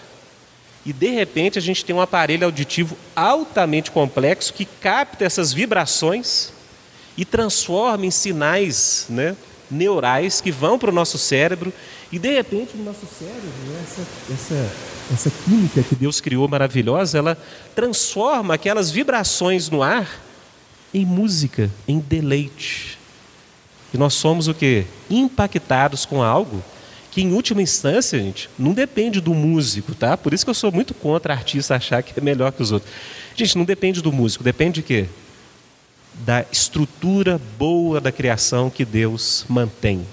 [0.88, 6.54] e de repente a gente tem um aparelho auditivo altamente complexo que capta essas vibrações
[7.18, 9.36] e transforma em sinais né,
[9.70, 11.74] neurais que vão para o nosso cérebro
[12.10, 14.02] e de repente no nosso cérebro né, essa,
[14.34, 14.72] essa,
[15.14, 17.38] essa química que Deus criou maravilhosa ela
[17.76, 20.22] transforma aquelas vibrações no ar
[20.94, 22.98] em música, em deleite.
[23.94, 24.86] E nós somos o que?
[25.10, 26.64] Impactados com algo
[27.18, 30.16] que em última instância, gente, não depende do músico, tá?
[30.16, 32.92] Por isso que eu sou muito contra artista achar que é melhor que os outros.
[33.36, 35.08] Gente, não depende do músico, depende de quê?
[36.20, 40.06] da estrutura boa da criação que Deus mantém.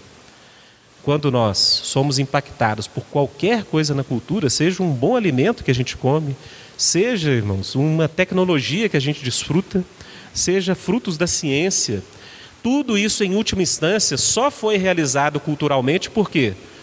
[1.03, 5.75] Quando nós somos impactados por qualquer coisa na cultura, seja um bom alimento que a
[5.75, 6.35] gente come,
[6.77, 9.85] seja, irmãos, uma tecnologia que a gente desfruta,
[10.33, 12.03] seja frutos da ciência,
[12.63, 16.55] tudo isso, em última instância, só foi realizado culturalmente por quê?
[16.55, 16.74] Porque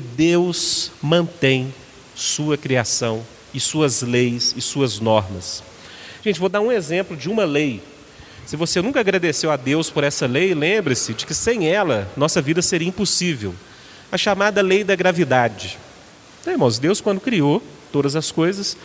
[0.00, 1.72] Deus mantém
[2.14, 5.62] sua criação e suas leis e suas normas.
[6.24, 7.80] Gente, vou dar um exemplo de uma lei.
[8.46, 12.40] Se você nunca agradeceu a Deus por essa lei, lembre-se de que sem ela, nossa
[12.40, 13.54] vida seria impossível.
[14.10, 15.78] A chamada lei da gravidade.
[16.40, 17.62] Então, irmãos, Deus, quando criou
[17.92, 18.76] todas as coisas,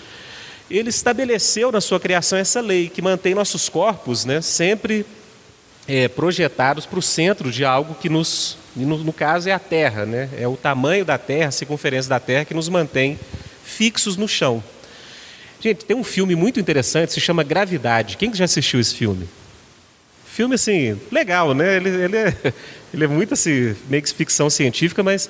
[0.70, 5.06] ele estabeleceu na sua criação essa lei que mantém nossos corpos né, sempre
[5.88, 10.06] é, projetados para o centro de algo que nos, no, no, caso, é a Terra,
[10.06, 10.30] né?
[10.38, 13.20] é o tamanho da Terra, a circunferência da Terra que nos mantém
[13.64, 14.64] fixos no chão.
[15.60, 18.18] Gente, tem um filme muito interessante, se chama Gravidade.
[18.18, 19.28] Quem já assistiu esse filme?
[20.26, 21.78] Filme, assim, legal, né?
[21.78, 22.36] Ele, ele, é,
[22.94, 25.30] ele é muito, assim, meio que ficção científica, mas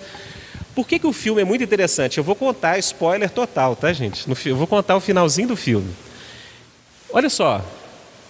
[0.73, 2.17] por que, que o filme é muito interessante?
[2.17, 4.27] Eu vou contar spoiler total, tá, gente?
[4.27, 5.93] No, eu vou contar o finalzinho do filme.
[7.11, 7.63] Olha só,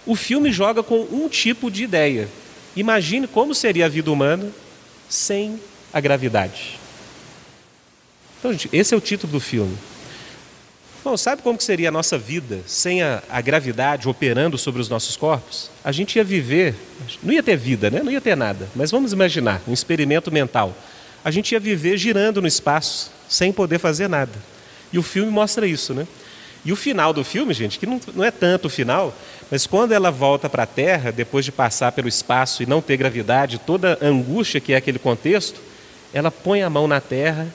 [0.05, 2.27] o filme joga com um tipo de ideia.
[2.75, 4.49] Imagine como seria a vida humana
[5.07, 5.59] sem
[5.93, 6.79] a gravidade.
[8.39, 9.77] Então, gente, esse é o título do filme.
[11.03, 14.87] Bom, sabe como que seria a nossa vida sem a, a, gravidade operando sobre os
[14.87, 15.69] nossos corpos?
[15.83, 16.75] A gente ia viver,
[17.21, 18.01] não ia ter vida, né?
[18.01, 20.73] não ia ter nada, mas vamos imaginar um experimento mental.
[21.23, 24.31] A gente ia viver girando no espaço, sem poder fazer nada.
[24.93, 26.07] E o filme mostra isso, né?
[26.65, 29.13] E o final do filme, gente, que não, não é tanto o final,
[29.53, 32.97] mas quando ela volta para a Terra, depois de passar pelo espaço e não ter
[32.97, 35.61] gravidade, toda a angústia que é aquele contexto,
[36.11, 37.47] ela põe a mão na Terra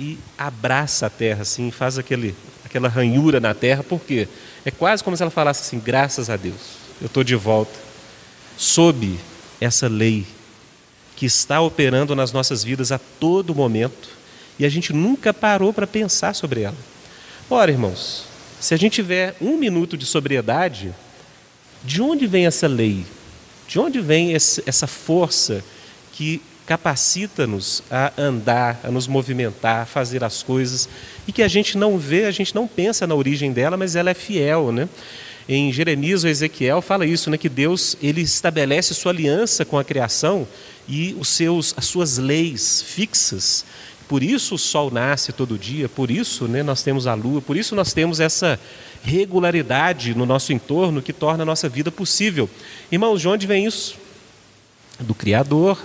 [0.00, 2.34] e abraça a Terra, assim, faz aquele,
[2.64, 4.26] aquela ranhura na Terra, por quê?
[4.64, 6.56] É quase como se ela falasse assim: graças a Deus,
[7.02, 7.78] eu estou de volta,
[8.56, 9.18] sob
[9.60, 10.26] essa lei
[11.14, 14.08] que está operando nas nossas vidas a todo momento
[14.58, 16.78] e a gente nunca parou para pensar sobre ela.
[17.50, 18.24] Ora, irmãos,
[18.58, 20.94] se a gente tiver um minuto de sobriedade,
[21.84, 23.04] de onde vem essa lei?
[23.66, 25.64] De onde vem essa força
[26.12, 30.88] que capacita-nos a andar, a nos movimentar, a fazer as coisas
[31.26, 34.10] e que a gente não vê, a gente não pensa na origem dela, mas ela
[34.10, 34.88] é fiel, né?
[35.48, 39.82] Em Jeremias ou Ezequiel fala isso, né, que Deus ele estabelece sua aliança com a
[39.82, 40.46] criação
[40.88, 43.64] e os seus, as suas leis fixas
[44.12, 47.56] por isso o sol nasce todo dia, por isso né, nós temos a lua, por
[47.56, 48.60] isso nós temos essa
[49.02, 52.48] regularidade no nosso entorno que torna a nossa vida possível.
[52.90, 53.96] Irmãos, de onde vem isso?
[55.00, 55.82] Do Criador,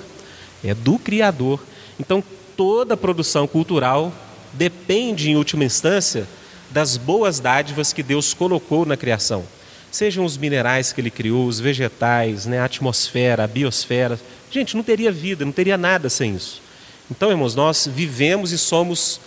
[0.64, 1.60] é do Criador.
[2.00, 2.24] Então
[2.56, 4.14] toda produção cultural
[4.54, 6.28] depende, em última instância,
[6.70, 9.46] das boas dádivas que Deus colocou na criação.
[9.92, 14.20] Sejam os minerais que ele criou, os vegetais, né, a atmosfera, a biosfera.
[14.52, 16.62] Gente, não teria vida, não teria nada sem isso.
[17.10, 19.20] Então, irmãos, nós vivemos e somos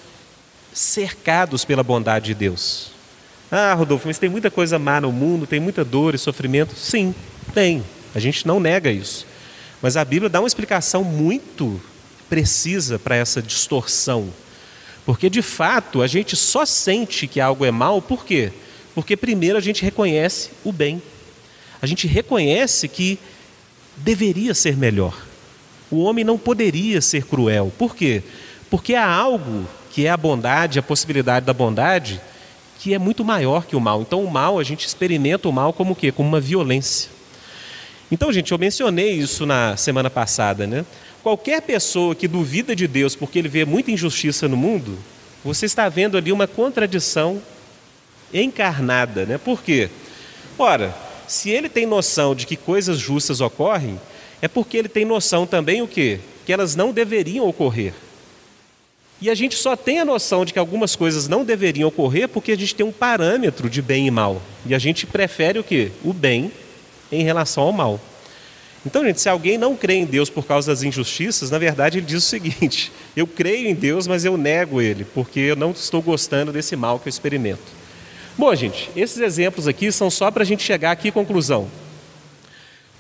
[0.73, 3.00] cercados pela bondade de Deus.
[3.51, 6.75] Ah, Rodolfo, mas tem muita coisa má no mundo, tem muita dor e sofrimento.
[6.77, 7.15] Sim,
[7.53, 7.83] tem.
[8.15, 9.27] A gente não nega isso.
[9.83, 11.81] Mas a Bíblia dá uma explicação muito
[12.29, 14.33] precisa para essa distorção.
[15.05, 18.53] Porque, de fato, a gente só sente que algo é mal, por quê?
[18.95, 21.03] Porque, primeiro, a gente reconhece o bem.
[21.83, 23.19] A gente reconhece que
[23.97, 25.17] deveria ser melhor.
[25.91, 27.73] O homem não poderia ser cruel.
[27.77, 28.23] Por quê?
[28.71, 32.21] Porque há algo que é a bondade, a possibilidade da bondade,
[32.81, 34.01] que é muito maior que o mal.
[34.01, 36.11] Então, o mal, a gente experimenta o mal como o quê?
[36.11, 37.11] Como uma violência.
[38.11, 40.87] Então, gente, eu mencionei isso na semana passada, né?
[41.23, 44.99] Qualquer pessoa que duvida de Deus porque ele vê muita injustiça no mundo,
[45.45, 47.43] você está vendo ali uma contradição
[48.33, 49.37] encarnada, né?
[49.37, 49.91] Por quê?
[50.59, 50.97] Ora,
[51.29, 54.01] se ele tem noção de que coisas justas ocorrem,
[54.41, 56.19] é porque ele tem noção também o quê?
[56.47, 57.93] Que elas não deveriam ocorrer.
[59.21, 62.53] E a gente só tem a noção de que algumas coisas não deveriam ocorrer porque
[62.53, 64.41] a gente tem um parâmetro de bem e mal.
[64.65, 65.93] E a gente prefere o quê?
[66.03, 66.51] O bem
[67.13, 68.01] em relação ao mal.
[68.85, 72.07] Então, gente, se alguém não crê em Deus por causa das injustiças, na verdade ele
[72.07, 76.01] diz o seguinte: eu creio em Deus, mas eu nego ele, porque eu não estou
[76.01, 77.81] gostando desse mal que eu experimento.
[78.39, 81.69] Bom, gente, esses exemplos aqui são só para a gente chegar aqui à conclusão.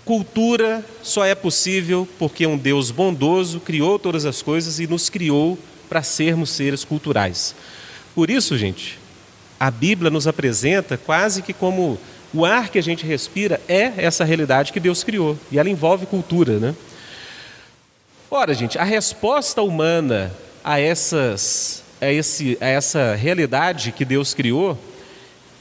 [0.04, 5.58] Cultura só é possível porque um Deus bondoso criou todas as coisas e nos criou
[5.90, 7.54] para sermos seres culturais.
[8.14, 8.98] Por isso, gente,
[9.58, 11.98] a Bíblia nos apresenta quase que como
[12.32, 16.06] o ar que a gente respira é essa realidade que Deus criou e ela envolve
[16.06, 16.74] cultura, né?
[18.30, 20.32] Ora, gente, a resposta humana
[20.64, 24.78] a, essas, a, esse, a essa realidade que Deus criou,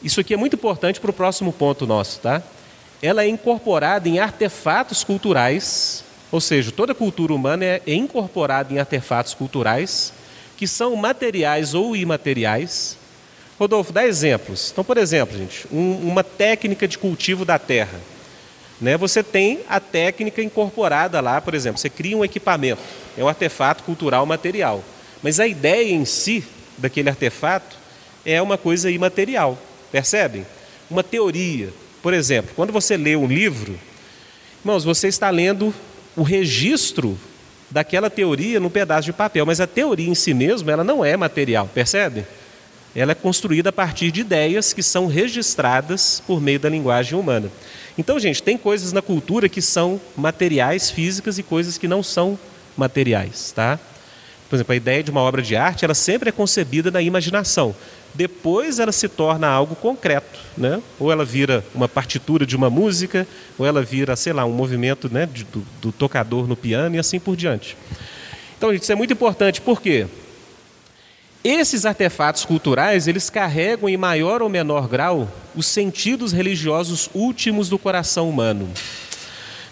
[0.02, 2.42] isso aqui é muito importante para o próximo ponto nosso, tá?
[3.02, 9.34] ela é incorporada em artefatos culturais, ou seja, toda cultura humana é incorporada em artefatos
[9.34, 10.14] culturais
[10.60, 12.98] que são materiais ou imateriais.
[13.58, 14.72] Rodolfo, dá exemplos.
[14.74, 17.98] Então, por exemplo, gente, um, uma técnica de cultivo da terra.
[18.82, 18.98] Né?
[18.98, 22.82] Você tem a técnica incorporada lá, por exemplo, você cria um equipamento,
[23.18, 24.84] é um artefato cultural material.
[25.24, 26.44] Mas a ideia em si
[26.78, 27.78] daquele artefato
[28.26, 29.58] é uma coisa imaterial,
[29.94, 30.46] percebem?
[30.92, 31.70] Uma teoria.
[32.04, 33.80] Por exemplo, quando você lê um livro,
[34.60, 35.74] irmãos, você está lendo
[36.18, 37.18] o registro
[37.70, 41.16] daquela teoria no pedaço de papel, mas a teoria em si mesma, ela não é
[41.16, 42.26] material, percebe?
[42.96, 47.52] Ela é construída a partir de ideias que são registradas por meio da linguagem humana.
[47.98, 52.40] Então, gente, tem coisas na cultura que são materiais, físicas e coisas que não são
[52.76, 53.80] materiais, tá?
[54.50, 57.76] Por exemplo, a ideia de uma obra de arte, ela sempre é concebida na imaginação.
[58.14, 60.82] Depois ela se torna algo concreto, né?
[61.00, 65.12] Ou ela vira uma partitura de uma música, ou ela vira, sei lá, um movimento
[65.14, 67.78] né, do, do tocador no piano e assim por diante.
[68.58, 70.08] Então, gente, isso é muito importante, por quê?
[71.42, 77.80] Esses artefatos culturais, eles carregam em maior ou menor grau os sentidos religiosos últimos do
[77.80, 78.70] coração humano.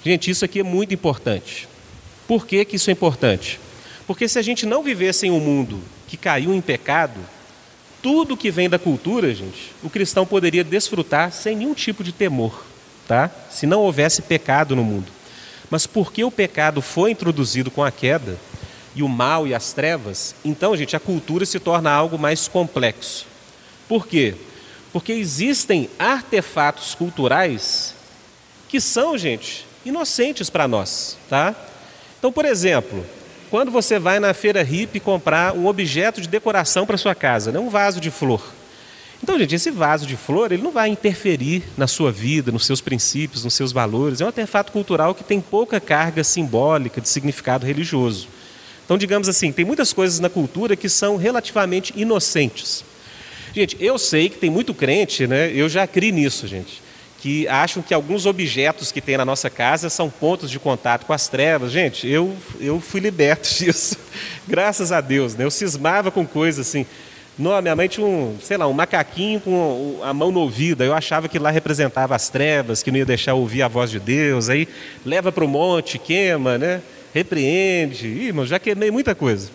[0.06, 1.67] Gente, isso aqui é muito importante.
[2.26, 3.60] Por que, que isso é importante?
[4.06, 7.19] Porque se a gente não vivesse em um mundo que caiu em pecado,
[8.07, 12.63] tudo que vem da cultura, gente, o cristão poderia desfrutar sem nenhum tipo de temor,
[13.05, 13.29] tá?
[13.49, 15.11] Se não houvesse pecado no mundo.
[15.69, 18.39] Mas porque o pecado foi introduzido com a queda,
[18.95, 23.25] e o mal e as trevas, então, gente, a cultura se torna algo mais complexo.
[23.89, 24.35] Por quê?
[24.93, 27.93] Porque existem artefatos culturais
[28.69, 31.53] que são, gente, inocentes para nós, tá?
[32.17, 33.05] Então, por exemplo,
[33.49, 37.60] quando você vai na feira hippie comprar um objeto de decoração para sua casa, né?
[37.60, 38.41] um vaso de flor.
[39.21, 42.81] Então, gente, esse vaso de flor, ele não vai interferir na sua vida, nos seus
[42.81, 44.21] princípios, nos seus valores.
[44.21, 48.27] É um artefato cultural que tem pouca carga simbólica de significado religioso.
[48.86, 52.86] Então, digamos assim, tem muitas coisas na cultura que são relativamente inocentes.
[53.53, 55.51] Gente, eu sei que tem muito crente, né?
[55.51, 56.87] Eu já criei nisso, gente
[57.19, 61.13] que acham que alguns objetos que tem na nossa casa são pontos de contato com
[61.13, 61.71] as trevas.
[61.71, 63.97] Gente, eu, eu fui liberto disso,
[64.47, 65.36] graças a Deus.
[65.36, 65.43] Né?
[65.43, 66.86] Eu cismava com coisas assim.
[67.38, 70.84] Não, minha mãe tinha um, sei lá, um macaquinho com a mão no ouvido.
[70.84, 73.99] Eu achava que lá representava as trevas, que não ia deixar ouvir a voz de
[73.99, 74.49] Deus.
[74.49, 74.67] Aí
[75.06, 76.82] leva para o monte, queima, né?
[77.17, 78.08] repreende.
[78.08, 79.49] Ih, irmão, já queimei muita coisa.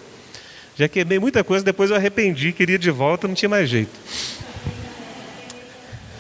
[0.77, 3.93] Já queimei muita coisa, depois eu arrependi, queria de volta, não tinha mais jeito.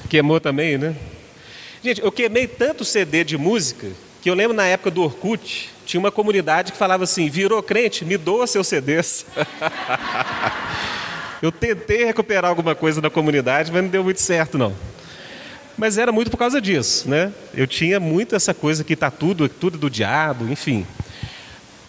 [0.08, 0.94] Queimou também, né?
[1.82, 3.88] Gente, eu queimei tanto CD de música
[4.20, 8.04] que eu lembro na época do Orkut, tinha uma comunidade que falava assim: virou crente,
[8.04, 9.26] me doa seus CDs.
[11.42, 14.72] eu tentei recuperar alguma coisa da comunidade, mas não deu muito certo, não.
[15.76, 17.32] Mas era muito por causa disso, né?
[17.52, 20.86] Eu tinha muito essa coisa que está tudo, tudo do diabo, enfim.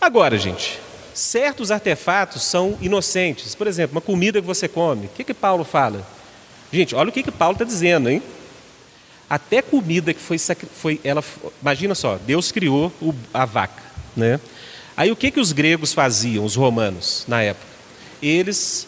[0.02, 0.80] Agora, gente,
[1.14, 3.54] certos artefatos são inocentes.
[3.54, 5.06] Por exemplo, uma comida que você come.
[5.06, 6.04] O que, que Paulo fala?
[6.72, 8.24] Gente, olha o que, que Paulo está dizendo, hein?
[9.34, 11.24] Até comida que foi, foi ela,
[11.60, 13.82] imagina só, Deus criou o, a vaca,
[14.16, 14.40] né?
[14.96, 17.66] Aí o que que os gregos faziam, os romanos na época?
[18.22, 18.88] Eles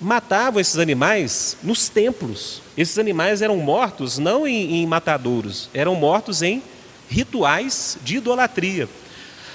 [0.00, 2.60] matavam esses animais nos templos.
[2.76, 6.60] Esses animais eram mortos não em, em matadouros, eram mortos em
[7.08, 8.88] rituais de idolatria.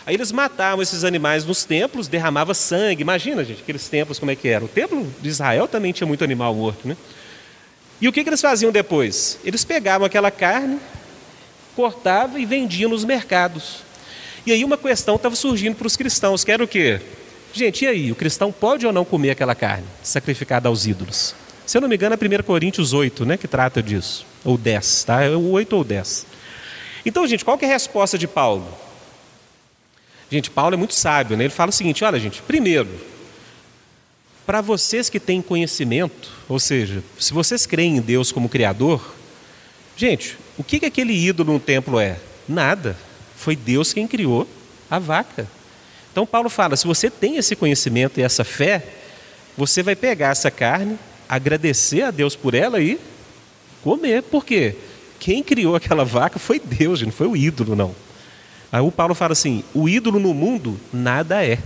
[0.06, 3.02] Aí eles matavam esses animais nos templos, derramava sangue.
[3.02, 4.64] Imagina, gente, aqueles templos como é que era.
[4.64, 6.96] O templo de Israel também tinha muito animal morto, né?
[8.02, 9.38] E o que, que eles faziam depois?
[9.46, 10.80] Eles pegavam aquela carne,
[11.76, 13.84] cortavam e vendiam nos mercados.
[14.46, 17.00] E aí uma questão estava surgindo para os cristãos, que era o quê?
[17.54, 18.12] Gente, e aí?
[18.12, 21.36] O cristão pode ou não comer aquela carne sacrificada aos ídolos?
[21.66, 24.26] Se eu não me engano, é 1 Coríntios 8, né, que trata disso.
[24.44, 25.22] Ou 10, tá?
[25.22, 26.26] É o 8 ou 10.
[27.06, 28.68] Então, gente, qual que é a resposta de Paulo?
[30.32, 31.44] Gente, Paulo é muito sábio, né?
[31.44, 32.90] Ele fala o seguinte: olha, gente, primeiro,
[34.46, 39.14] para vocês que têm conhecimento, ou seja, se vocês creem em Deus como Criador,
[39.96, 42.18] gente, o que, que aquele ídolo no templo é?
[42.48, 42.98] Nada.
[43.36, 44.48] Foi Deus quem criou
[44.90, 45.48] a vaca.
[46.12, 48.86] Então Paulo fala: se você tem esse conhecimento e essa fé,
[49.58, 53.00] você vai pegar essa carne, agradecer a Deus por ela e
[53.84, 54.24] comer.
[54.24, 54.76] Por quê?
[55.20, 57.96] Quem criou aquela vaca foi Deus, não foi o ídolo, não.
[58.72, 61.60] Aí o Paulo fala assim: o ídolo no mundo nada é.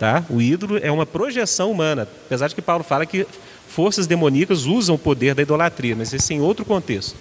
[0.00, 0.24] Tá?
[0.30, 3.26] O ídolo é uma projeção humana, apesar de que Paulo fala que
[3.68, 7.14] forças demoníacas usam o poder da idolatria, mas esse é em outro contexto.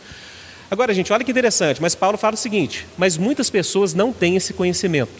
[0.71, 4.37] Agora, gente, olha que interessante, mas Paulo fala o seguinte: mas muitas pessoas não têm
[4.37, 5.11] esse conhecimento.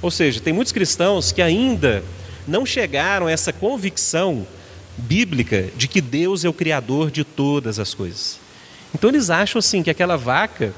[0.00, 2.02] Ou seja, tem muitos cristãos que ainda
[2.48, 4.46] não chegaram a essa convicção
[4.96, 8.38] bíblica de que Deus é o criador de todas as coisas.
[8.94, 10.72] Então eles acham assim que aquela vaca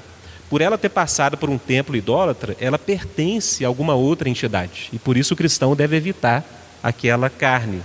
[0.48, 4.88] por ela ter passado por um templo idólatra, ela pertence a alguma outra entidade.
[4.92, 6.44] E por isso o cristão deve evitar
[6.82, 7.82] aquela carne.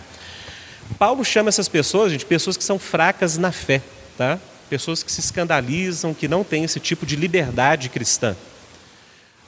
[0.97, 3.81] Paulo chama essas pessoas, gente, pessoas que são fracas na fé,
[4.17, 4.39] tá?
[4.69, 8.35] Pessoas que se escandalizam, que não têm esse tipo de liberdade cristã.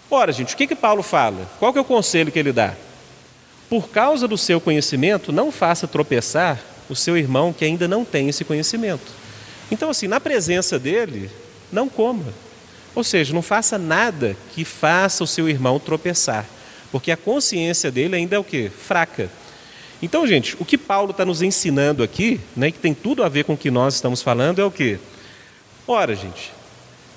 [0.10, 1.50] Ora, gente, o que que Paulo fala?
[1.58, 2.74] Qual que é o conselho que ele dá?
[3.70, 6.60] Por causa do seu conhecimento, não faça tropeçar
[6.90, 9.12] o seu irmão que ainda não tem esse conhecimento.
[9.72, 11.32] Então, assim, na presença dele,
[11.72, 12.45] não coma.
[12.96, 16.46] Ou seja, não faça nada que faça o seu irmão tropeçar,
[16.92, 18.70] porque a consciência dele ainda é o que?
[18.70, 19.30] Fraca.
[20.02, 23.44] Então, gente, o que Paulo está nos ensinando aqui, né, que tem tudo a ver
[23.44, 24.98] com o que nós estamos falando, é o que?
[25.88, 26.54] Ora, gente,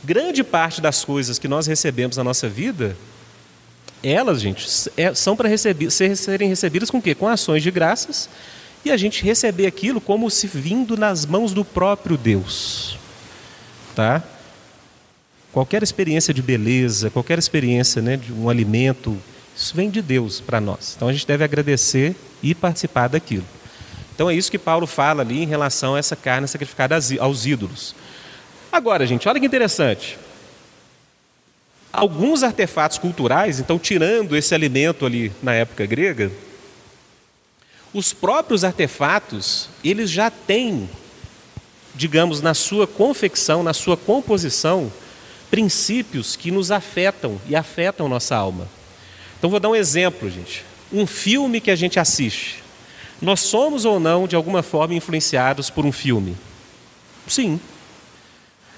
[0.03, 2.97] grande parte das coisas que nós recebemos na nossa vida,
[4.03, 4.67] elas, gente,
[4.97, 7.15] é, são para serem recebidas com o quê?
[7.15, 8.29] Com ações de graças
[8.85, 12.97] e a gente receber aquilo como se vindo nas mãos do próprio Deus.
[13.95, 14.23] Tá?
[15.53, 19.17] Qualquer experiência de beleza, qualquer experiência né, de um alimento,
[19.57, 20.95] isso vem de Deus para nós.
[20.97, 23.45] Então a gente deve agradecer e participar daquilo.
[24.15, 27.95] Então é isso que Paulo fala ali em relação a essa carne sacrificada aos ídolos.
[28.71, 30.19] Agora, gente, olha que interessante.
[31.93, 36.31] Alguns artefatos culturais, então tirando esse alimento ali na época grega,
[37.93, 40.89] os próprios artefatos, eles já têm,
[41.95, 44.93] digamos, na sua confecção, na sua composição,
[45.51, 48.69] princípios que nos afetam e afetam nossa alma.
[49.39, 50.65] Então vou dar um exemplo, gente.
[50.93, 52.63] Um filme que a gente assiste.
[53.21, 56.37] Nós somos ou não, de alguma forma, influenciados por um filme?
[57.27, 57.61] Sim.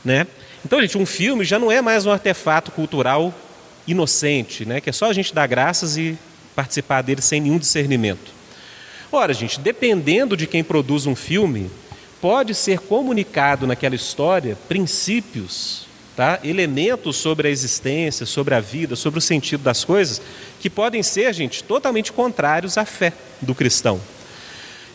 [0.05, 0.27] Né?
[0.65, 3.35] Então, gente, um filme já não é mais um artefato cultural
[3.87, 4.81] inocente, né?
[4.81, 6.19] que é só a gente dar graças e
[6.55, 8.33] participar dele sem nenhum discernimento.
[9.13, 11.71] Ora, gente, dependendo de quem produz um filme,
[12.21, 15.87] pode ser comunicado naquela história princípios,
[16.21, 16.39] tá?
[16.45, 20.21] elementos sobre a existência, sobre a vida, sobre o sentido das coisas,
[20.61, 23.99] que podem ser, gente, totalmente contrários à fé do cristão.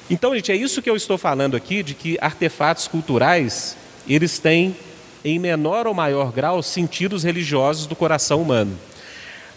[0.08, 3.76] Então, gente, é isso que eu estou falando aqui, de que artefatos culturais,
[4.08, 4.76] eles têm,
[5.24, 8.78] em menor ou maior grau, sentidos religiosos do coração humano.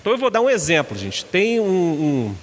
[0.01, 1.23] Então, eu vou dar um exemplo, gente.
[1.23, 2.35] Tem um, um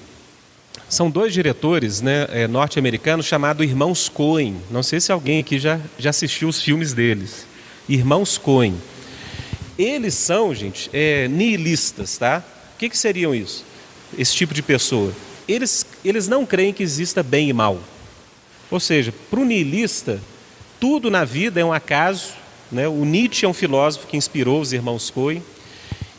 [0.88, 4.56] são dois diretores né, é, norte-americanos chamados Irmãos Coen.
[4.70, 7.48] Não sei se alguém aqui já, já assistiu os filmes deles.
[7.90, 8.76] Irmãos Coen.
[9.78, 12.44] Eles são, gente, é, nihilistas, tá?
[12.76, 13.66] O que, que seriam isso?
[14.18, 15.12] Esse tipo de pessoa.
[15.48, 17.80] Eles, eles não creem que exista bem e mal.
[18.72, 20.22] Ou seja, para o nihilista,
[20.80, 22.34] tudo na vida é um acaso.
[22.72, 22.88] Né?
[22.88, 25.44] O Nietzsche é um filósofo que inspirou os irmãos Coen.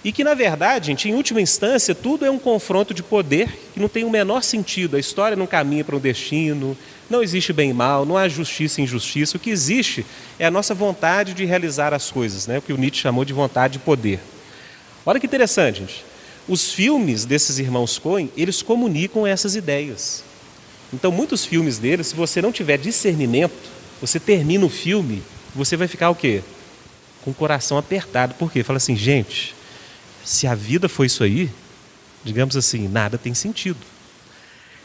[0.05, 3.81] E que, na verdade, gente, em última instância, tudo é um confronto de poder que
[3.81, 4.97] não tem o menor sentido.
[4.97, 6.77] A história não caminha para um destino,
[7.09, 9.37] não existe bem e mal, não há justiça e injustiça.
[9.37, 10.05] O que existe
[10.39, 12.59] é a nossa vontade de realizar as coisas, né?
[12.59, 14.21] o que o Nietzsche chamou de vontade de poder.
[15.05, 16.05] Olha que interessante, gente.
[16.49, 20.25] Os filmes desses irmãos Coen, eles comunicam essas ideias.
[20.93, 23.55] Então, muitos filmes deles, se você não tiver discernimento,
[24.01, 25.23] você termina o filme,
[25.55, 26.43] você vai ficar o quê?
[27.25, 28.35] Com o coração apertado.
[28.35, 28.63] Por quê?
[28.63, 29.55] Fala assim, gente,
[30.25, 31.51] se a vida foi isso aí,
[32.25, 33.79] digamos assim, nada tem sentido.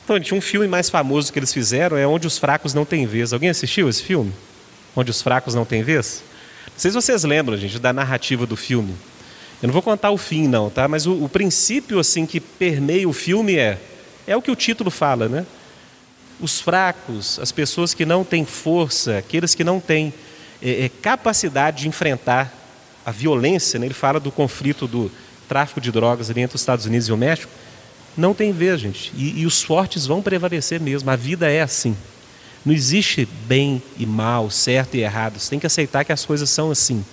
[0.04, 3.34] Então, um filme mais famoso que eles fizeram, é Onde os Fracos Não Têm Vez.
[3.34, 4.34] Alguém assistiu esse filme?
[4.96, 6.24] Onde os Fracos Não Têm Vez?
[6.68, 8.94] Não sei se vocês lembram, gente, da narrativa do filme.
[9.62, 10.88] Eu não vou contar o fim, não, tá?
[10.88, 13.80] Mas o, o princípio, assim, que permeia o filme é...
[14.28, 15.46] É o que o título fala, né?
[16.40, 20.14] Os fracos, as pessoas que não têm força, aqueles que não têm
[20.62, 22.54] é, é, capacidade de enfrentar
[23.06, 23.88] a violência, né?
[23.88, 25.12] ele fala do conflito do,
[25.52, 27.52] tráfico de drogas ali entre os Estados Unidos e o México,
[28.18, 29.12] não tem vez, gente.
[29.16, 31.10] E, e os fortes vão prevalecer mesmo.
[31.10, 31.96] A vida é assim.
[32.66, 35.40] Não existe bem e mal, certo e errado.
[35.40, 37.04] Você tem que aceitar que as coisas são assim.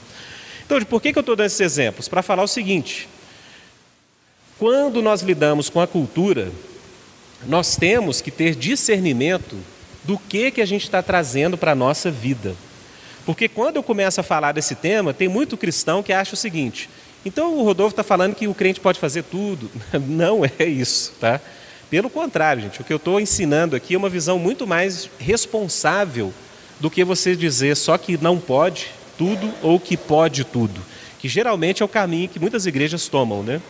[0.65, 2.09] Então, por que, que eu estou dando esses exemplos?
[2.09, 3.09] Para falar o seguinte:
[4.59, 6.53] quando nós lidamos com a cultura,
[7.47, 9.57] nós temos que ter discernimento
[10.05, 12.55] do que, que a gente está trazendo para a nossa vida.
[13.25, 16.91] Porque quando eu começo a falar desse tema, tem muito cristão que acha o seguinte:
[17.29, 19.71] então o Rodolfo está falando que o crente pode fazer tudo.
[20.09, 21.39] Não é isso, tá?
[21.91, 26.33] Pelo contrário, gente, o que eu estou ensinando aqui é uma visão muito mais responsável
[26.81, 30.81] do que você dizer só que não pode tudo ou que pode tudo,
[31.19, 33.61] que geralmente é o caminho que muitas igrejas tomam, né?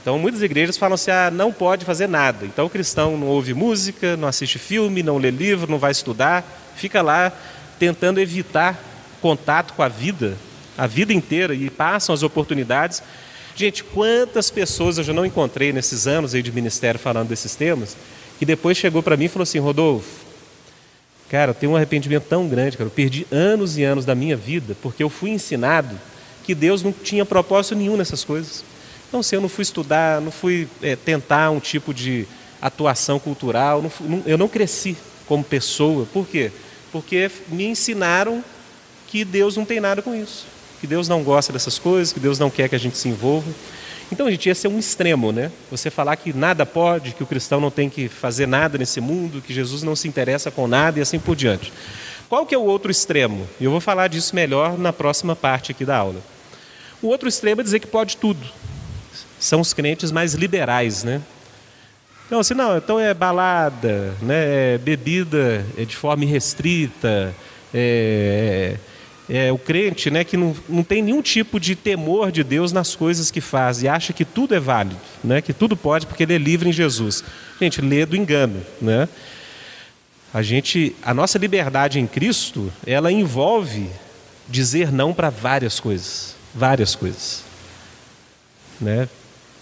[0.00, 2.46] Então muitas igrejas falam assim, ah, não pode fazer nada.
[2.46, 6.44] Então o cristão não ouve música, não assiste filme, não lê livro, não vai estudar,
[6.76, 7.32] fica lá
[7.78, 8.80] tentando evitar
[9.20, 10.36] contato com a vida
[10.78, 13.02] a vida inteira e passam as oportunidades.
[13.56, 17.96] Gente, quantas pessoas eu já não encontrei nesses anos aí de ministério falando desses temas,
[18.38, 20.24] que depois chegou para mim e falou assim: Rodolfo,
[21.28, 24.36] cara, eu tenho um arrependimento tão grande, cara, eu perdi anos e anos da minha
[24.36, 25.98] vida porque eu fui ensinado
[26.44, 28.64] que Deus não tinha propósito nenhum nessas coisas.
[29.08, 32.26] Então, se eu não fui estudar, não fui é, tentar um tipo de
[32.60, 36.06] atuação cultural, não, não, eu não cresci como pessoa.
[36.12, 36.50] Por quê?
[36.92, 38.42] Porque me ensinaram
[39.08, 40.46] que Deus não tem nada com isso,
[40.80, 43.50] que Deus não gosta dessas coisas, que Deus não quer que a gente se envolva.
[44.10, 45.52] Então, gente, ia ser um extremo, né?
[45.70, 49.42] Você falar que nada pode, que o cristão não tem que fazer nada nesse mundo,
[49.42, 51.72] que Jesus não se interessa com nada e assim por diante.
[52.28, 53.46] Qual que é o outro extremo?
[53.60, 56.20] E eu vou falar disso melhor na próxima parte aqui da aula.
[57.02, 58.46] O outro extremo é dizer que pode tudo.
[59.38, 61.20] São os crentes mais liberais, né?
[62.30, 64.74] Não, assim, não, então é balada, né?
[64.74, 67.34] É bebida é de forma irrestrita,
[67.72, 68.76] é,
[69.28, 72.96] é, o crente né, que não, não tem nenhum tipo de temor de Deus nas
[72.96, 76.34] coisas que faz e acha que tudo é válido, né, que tudo pode porque ele
[76.34, 77.22] é livre em Jesus.
[77.60, 78.64] Gente, lê do engano.
[78.80, 79.08] Né?
[80.32, 83.88] A, gente, a nossa liberdade em Cristo, ela envolve
[84.48, 86.34] dizer não para várias coisas.
[86.54, 87.42] Várias coisas.
[88.80, 89.08] Né?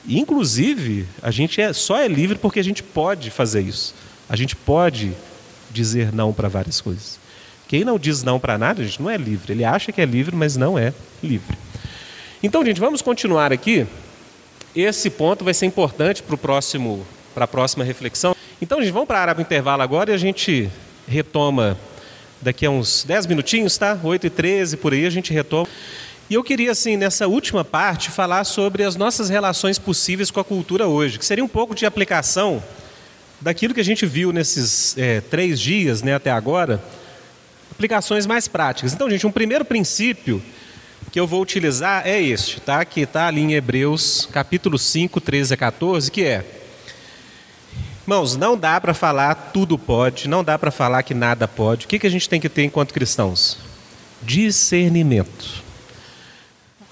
[0.08, 3.94] Inclusive, a gente é, só é livre porque a gente pode fazer isso.
[4.28, 5.12] A gente pode
[5.70, 7.18] dizer não para várias coisas.
[7.68, 9.52] Quem não diz não para nada, gente, não é livre.
[9.52, 10.92] Ele acha que é livre, mas não é
[11.22, 11.56] livre.
[12.42, 13.86] Então, gente, vamos continuar aqui.
[14.74, 17.04] Esse ponto vai ser importante para próximo,
[17.34, 18.36] para a próxima reflexão.
[18.62, 20.70] Então, gente, vamos para o intervalo agora e a gente
[21.08, 21.76] retoma
[22.40, 23.98] daqui a uns 10 minutinhos, tá?
[24.02, 25.66] 8 e 13 por aí a gente retoma.
[26.30, 30.44] E eu queria, assim, nessa última parte, falar sobre as nossas relações possíveis com a
[30.44, 32.62] cultura hoje, que seria um pouco de aplicação
[33.40, 36.82] daquilo que a gente viu nesses é, três dias, né, até agora
[37.76, 38.94] aplicações mais práticas.
[38.94, 40.42] Então, gente, um primeiro princípio
[41.12, 42.84] que eu vou utilizar é este, tá?
[42.84, 46.44] Que está ali em Hebreus, capítulo 5, 13 a 14, que é
[48.02, 51.86] Irmãos, não dá para falar tudo pode, não dá para falar que nada pode.
[51.86, 53.58] O que, que a gente tem que ter enquanto cristãos?
[54.22, 55.64] Discernimento.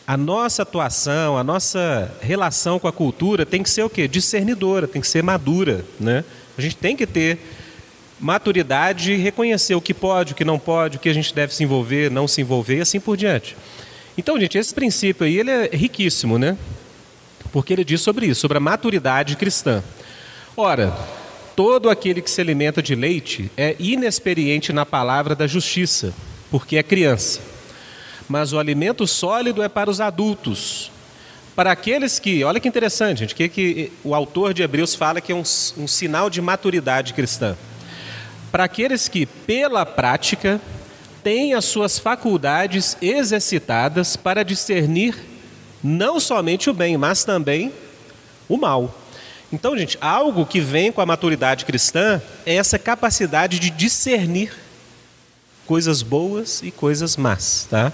[0.05, 4.09] A nossa atuação, a nossa relação com a cultura tem que ser o quê?
[4.09, 6.25] Discernidora, tem que ser madura, né?
[6.59, 7.39] A gente tem que ter
[8.25, 11.55] maturidade e reconhecer o que pode, o que não pode, o que a gente deve
[11.55, 13.55] se envolver, não se envolver e assim por diante.
[14.17, 16.57] Então, gente, esse princípio aí ele é riquíssimo, né?
[17.53, 19.85] Porque ele diz sobre isso, sobre a maturidade cristã.
[20.57, 20.97] Ora,
[21.55, 26.15] todo aquele que se alimenta de leite é inexperiente na palavra da justiça,
[26.51, 27.43] porque é criança.
[28.27, 30.91] Mas o alimento sólido é para os adultos,
[31.55, 35.31] para aqueles que, olha que interessante, gente, que, que o autor de Hebreus fala que
[35.31, 35.45] é um,
[35.77, 37.55] um sinal de maturidade cristã
[38.55, 40.61] para aqueles que, pela prática,
[41.25, 45.17] têm as suas faculdades exercitadas para discernir
[45.83, 47.73] não somente o bem, mas também
[48.49, 48.97] o mal.
[49.53, 54.53] Então, gente, algo que vem com a maturidade cristã é essa capacidade de discernir
[55.67, 57.93] coisas boas e coisas más, tá?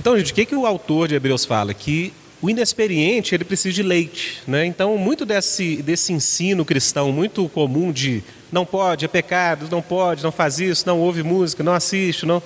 [0.00, 1.74] Então, gente, o que, que o autor de Hebreus fala?
[1.74, 4.64] Que o inexperiente ele precisa de leite, né?
[4.64, 10.22] Então, muito desse, desse ensino cristão muito comum de não pode, é pecado, não pode,
[10.22, 12.42] não faz isso, não ouve música, não assiste, não,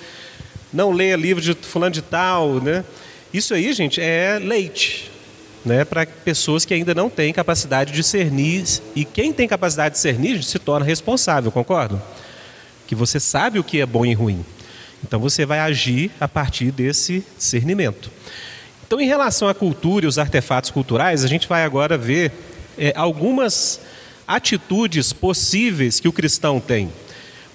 [0.72, 2.84] não lê livro de fulano de tal, né?
[3.32, 5.10] Isso aí, gente, é leite,
[5.64, 5.84] né?
[5.84, 8.64] Para pessoas que ainda não têm capacidade de discernir.
[8.94, 12.00] E quem tem capacidade de discernir se torna responsável, concordo?
[12.86, 14.44] Que você sabe o que é bom e ruim.
[15.02, 18.10] Então você vai agir a partir desse discernimento.
[18.86, 22.30] Então, em relação à cultura e os artefatos culturais, a gente vai agora ver
[22.76, 23.80] é, algumas
[24.34, 26.90] atitudes possíveis que o cristão tem.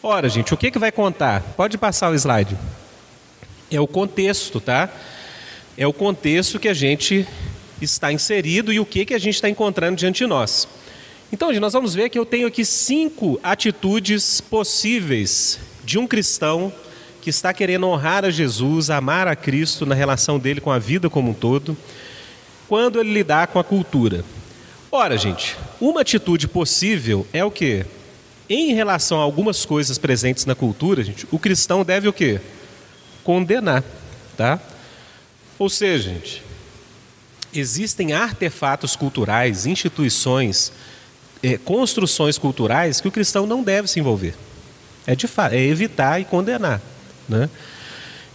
[0.02, 1.42] Ora, gente, o que, que vai contar?
[1.58, 2.56] Pode passar o slide.
[3.72, 4.90] É o contexto, tá?
[5.76, 7.28] É o contexto que a gente
[7.82, 10.68] está inserido e o que, que a gente está encontrando diante de nós.
[11.32, 16.72] Então, nós vamos ver que eu tenho aqui cinco atitudes possíveis de um cristão
[17.22, 21.10] que está querendo honrar a Jesus, amar a Cristo na relação dele com a vida
[21.10, 21.76] como um todo,
[22.68, 24.24] quando ele lidar com a cultura.
[24.92, 27.86] Ora, gente, uma atitude possível é o que?
[28.50, 32.40] Em relação a algumas coisas presentes na cultura, gente, o cristão deve o quê?
[33.24, 33.84] Condenar,
[34.38, 34.60] tá?
[35.60, 36.42] Ou seja, gente,
[37.54, 40.72] existem artefatos culturais, instituições,
[41.44, 44.36] é, construções culturais que o cristão não deve se envolver.
[45.06, 46.82] É de é evitar e condenar,
[47.28, 47.50] né?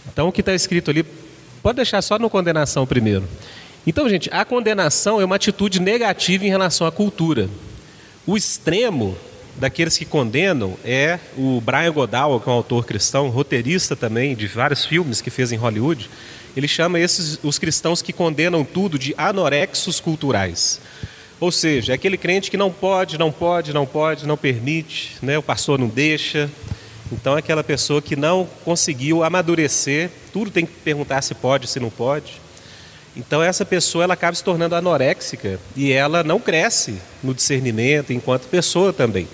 [0.07, 1.03] Então o que está escrito ali,
[1.63, 3.27] pode deixar só no condenação primeiro.
[3.85, 7.49] Então, gente, a condenação é uma atitude negativa em relação à cultura.
[8.25, 9.17] O extremo
[9.57, 14.47] daqueles que condenam é o Brian Godawa, que é um autor cristão, roteirista também de
[14.47, 16.09] vários filmes que fez em Hollywood.
[16.55, 20.79] Ele chama esses os cristãos que condenam tudo de anorexos culturais.
[21.37, 25.37] Ou seja, é aquele crente que não pode, não pode, não pode, não permite, né?
[25.37, 26.49] o pastor não deixa.
[27.11, 31.81] Então, é aquela pessoa que não conseguiu amadurecer, tudo tem que perguntar se pode, se
[31.81, 32.42] não pode.
[33.15, 38.47] Então essa pessoa ela acaba se tornando anoréxica e ela não cresce no discernimento enquanto
[38.47, 39.27] pessoa também.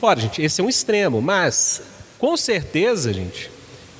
[0.00, 1.82] Ora, gente, esse é um extremo, mas
[2.18, 3.50] com certeza, gente,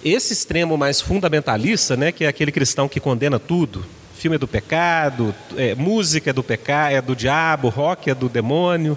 [0.05, 3.85] esse extremo mais fundamentalista, né, que é aquele cristão que condena tudo,
[4.17, 8.29] filme é do pecado, é, música é do pecado, é do diabo, rock é do
[8.29, 8.97] demônio.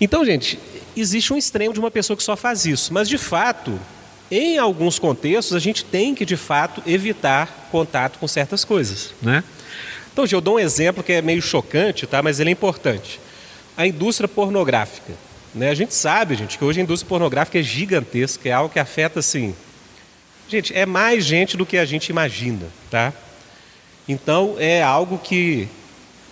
[0.00, 0.58] Então, gente,
[0.96, 3.78] existe um extremo de uma pessoa que só faz isso, mas de fato,
[4.30, 9.44] em alguns contextos, a gente tem que de fato evitar contato com certas coisas, né?
[10.12, 12.22] Então, eu dou um exemplo que é meio chocante, tá?
[12.22, 13.20] Mas ele é importante.
[13.76, 15.12] A indústria pornográfica,
[15.52, 15.70] né?
[15.70, 19.18] A gente sabe, gente, que hoje a indústria pornográfica é gigantesca, é algo que afeta
[19.18, 19.54] assim.
[20.48, 23.12] Gente, é mais gente do que a gente imagina, tá?
[24.08, 25.68] Então, é algo que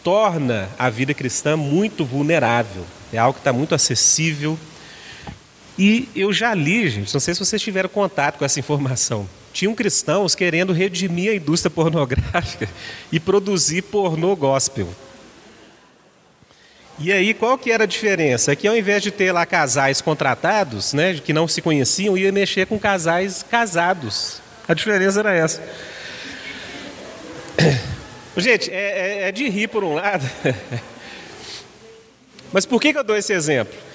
[0.04, 2.84] torna a vida cristã muito vulnerável.
[3.12, 4.58] É algo que está muito acessível.
[5.78, 9.28] E eu já li, gente, não sei se vocês tiveram contato com essa informação.
[9.52, 12.68] Tinham cristãos querendo redimir a indústria pornográfica
[13.10, 14.88] e produzir pornô gospel.
[16.98, 18.52] E aí, qual que era a diferença?
[18.52, 22.30] É que ao invés de ter lá casais contratados, né, que não se conheciam, ia
[22.30, 24.40] mexer com casais casados.
[24.68, 25.62] A diferença era essa.
[28.36, 28.74] Gente, é,
[29.24, 30.24] é, é de rir por um lado.
[32.52, 33.91] Mas por que, que eu dou esse exemplo?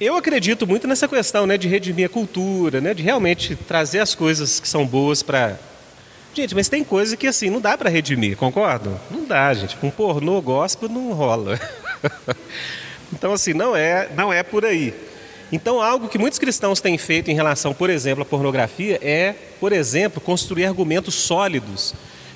[0.00, 4.14] Eu acredito muito nessa questão né, de redimir a cultura, né, de realmente trazer as
[4.14, 5.56] coisas que são boas para.
[6.34, 8.98] Gente, mas tem coisa que assim não dá para redimir, concordam?
[9.08, 9.76] Não dá, gente.
[9.80, 11.60] Um pornô gospel não rola.
[13.12, 14.92] então, assim, não é, não é por aí.
[15.52, 19.72] Então, algo que muitos cristãos têm feito em relação, por exemplo, à pornografia é, por
[19.72, 21.94] exemplo, construir argumentos sólidos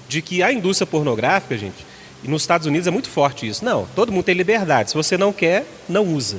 [0.09, 1.84] de que a indústria pornográfica, gente,
[2.22, 3.64] nos Estados Unidos é muito forte isso.
[3.64, 4.90] Não, todo mundo tem liberdade.
[4.90, 6.38] Se você não quer, não usa.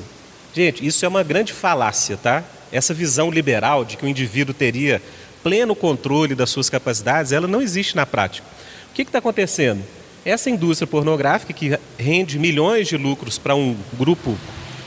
[0.59, 2.43] Gente, isso é uma grande falácia, tá?
[2.69, 5.01] Essa visão liberal de que o indivíduo teria
[5.41, 8.45] pleno controle das suas capacidades, ela não existe na prática.
[8.91, 9.81] O que está acontecendo?
[10.25, 14.37] Essa indústria pornográfica, que rende milhões de lucros para um grupo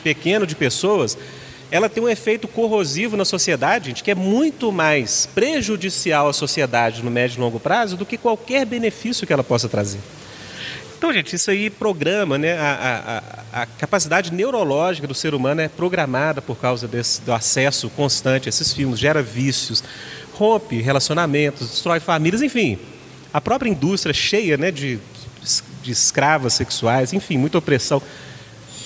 [0.04, 1.16] pequeno de pessoas,
[1.70, 7.02] ela tem um efeito corrosivo na sociedade, gente, que é muito mais prejudicial à sociedade
[7.02, 10.00] no médio e longo prazo do que qualquer benefício que ela possa trazer.
[11.02, 12.56] Então, gente, isso aí programa, né?
[12.56, 13.22] A,
[13.52, 18.48] a, a, capacidade neurológica do ser humano é programada por causa desse, do acesso constante
[18.48, 19.82] a esses filmes, gera vícios,
[20.32, 22.78] rompe relacionamentos, destrói famílias, enfim.
[23.34, 25.00] A própria indústria cheia né, de,
[25.82, 28.00] de escravas sexuais, enfim, muita opressão.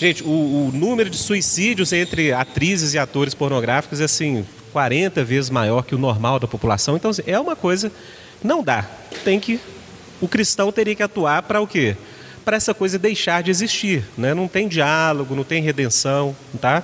[0.01, 4.43] Gente, o, o, número de suicídios entre atrizes e atores pornográficos é assim,
[4.73, 6.97] 40 vezes maior que o normal da população.
[6.97, 7.93] Então, assim, é uma coisa
[8.43, 8.87] não dá.
[9.23, 9.61] Tem que
[10.21, 11.97] o cristão teria que atuar para o quê?
[12.45, 14.05] Para essa coisa deixar de existir.
[14.17, 14.35] Né?
[14.35, 16.83] Não tem diálogo, não tem redenção, tá?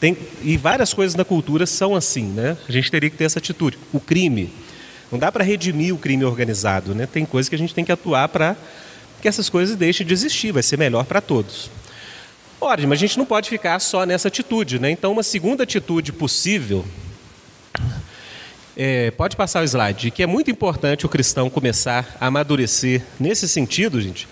[0.00, 2.56] Tem, e várias coisas na cultura são assim, né?
[2.68, 3.78] A gente teria que ter essa atitude.
[3.92, 4.52] O crime,
[5.10, 7.06] não dá para redimir o crime organizado, né?
[7.06, 8.56] Tem coisas que a gente tem que atuar para
[9.20, 11.68] que essas coisas deixem de existir, vai ser melhor para todos.
[12.60, 14.90] Ora, mas a gente não pode ficar só nessa atitude, né?
[14.90, 16.84] Então, uma segunda atitude possível
[18.80, 23.48] é, pode passar o slide, que é muito importante o cristão começar a amadurecer nesse
[23.48, 24.28] sentido, gente,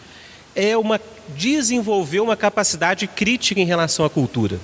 [0.54, 1.00] é uma
[1.34, 4.60] desenvolver uma capacidade crítica em relação à cultura.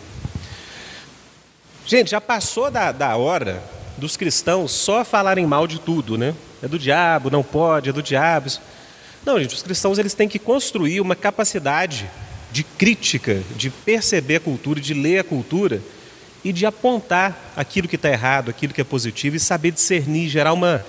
[1.85, 3.61] Gente, já passou da, da hora
[3.99, 6.33] dos cristãos só falarem mal de tudo, né?
[6.63, 8.53] É do diabo, não pode, é do diabo.
[9.27, 12.09] Não, gente, os cristãos eles têm que construir uma capacidade
[12.53, 15.83] de crítica, de perceber a cultura, de ler a cultura
[16.45, 20.53] e de apontar aquilo que está errado, aquilo que é positivo e saber discernir, gerar
[20.53, 20.85] uma.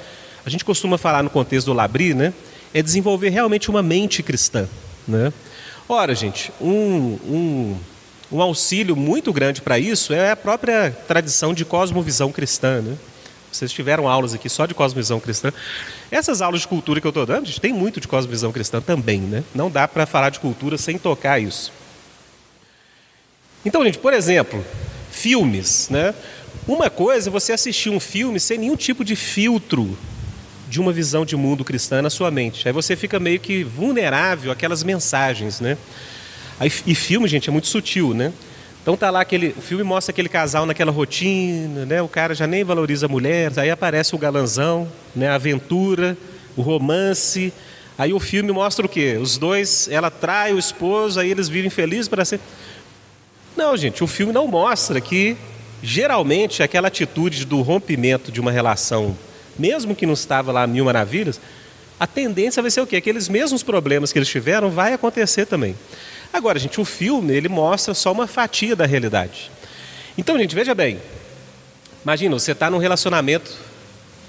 [0.45, 2.33] A gente costuma falar no contexto do Labri, né?
[2.73, 4.67] É desenvolver realmente uma mente cristã,
[5.07, 5.31] né?
[5.87, 7.77] Ora, gente, um, um,
[8.31, 12.97] um auxílio muito grande para isso é a própria tradição de cosmovisão cristã, né?
[13.51, 15.53] Vocês tiveram aulas aqui só de cosmovisão cristã.
[16.09, 19.19] Essas aulas de cultura que eu estou dando, gente, tem muito de cosmovisão cristã também,
[19.19, 19.43] né?
[19.53, 21.71] Não dá para falar de cultura sem tocar isso.
[23.63, 24.65] Então, gente, por exemplo,
[25.13, 26.13] filmes, né?
[26.67, 29.97] Uma coisa é você assistir um filme sem nenhum tipo de filtro
[30.67, 32.67] de uma visão de mundo cristã na sua mente.
[32.67, 35.77] Aí você fica meio que vulnerável àquelas mensagens, né?
[36.59, 38.33] Aí, e filme, gente, é muito sutil, né?
[38.81, 42.01] Então tá lá aquele, o filme mostra aquele casal naquela rotina, né?
[42.01, 45.29] O cara já nem valoriza a mulher, aí aparece o galanzão, né?
[45.29, 46.17] A aventura,
[46.55, 47.53] o romance.
[47.97, 49.17] Aí o filme mostra o quê?
[49.21, 52.45] Os dois, ela trai o esposo, aí eles vivem felizes para sempre.
[53.55, 55.37] Não, gente, o filme não mostra que
[55.81, 59.15] geralmente aquela atitude do rompimento de uma relação,
[59.57, 61.39] mesmo que não estava lá mil maravilhas,
[61.99, 62.95] a tendência vai ser o quê?
[62.95, 65.75] Aqueles mesmos problemas que eles tiveram vai acontecer também.
[66.31, 69.51] Agora, gente, o filme ele mostra só uma fatia da realidade.
[70.17, 70.99] Então, gente, veja bem.
[72.03, 73.55] Imagina, você está num relacionamento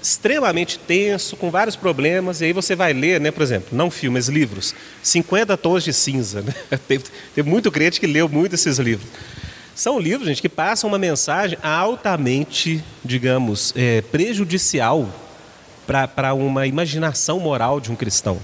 [0.05, 4.27] extremamente tenso, com vários problemas, e aí você vai ler, né, por exemplo, não filmes,
[4.27, 6.43] livros, 50 tons de cinza.
[6.43, 6.53] Né?
[6.87, 6.99] Tem,
[7.33, 9.09] tem muito crente que leu muito esses livros.
[9.73, 15.09] São livros, gente, que passam uma mensagem altamente, digamos, é, prejudicial
[15.87, 18.39] para uma imaginação moral de um cristão.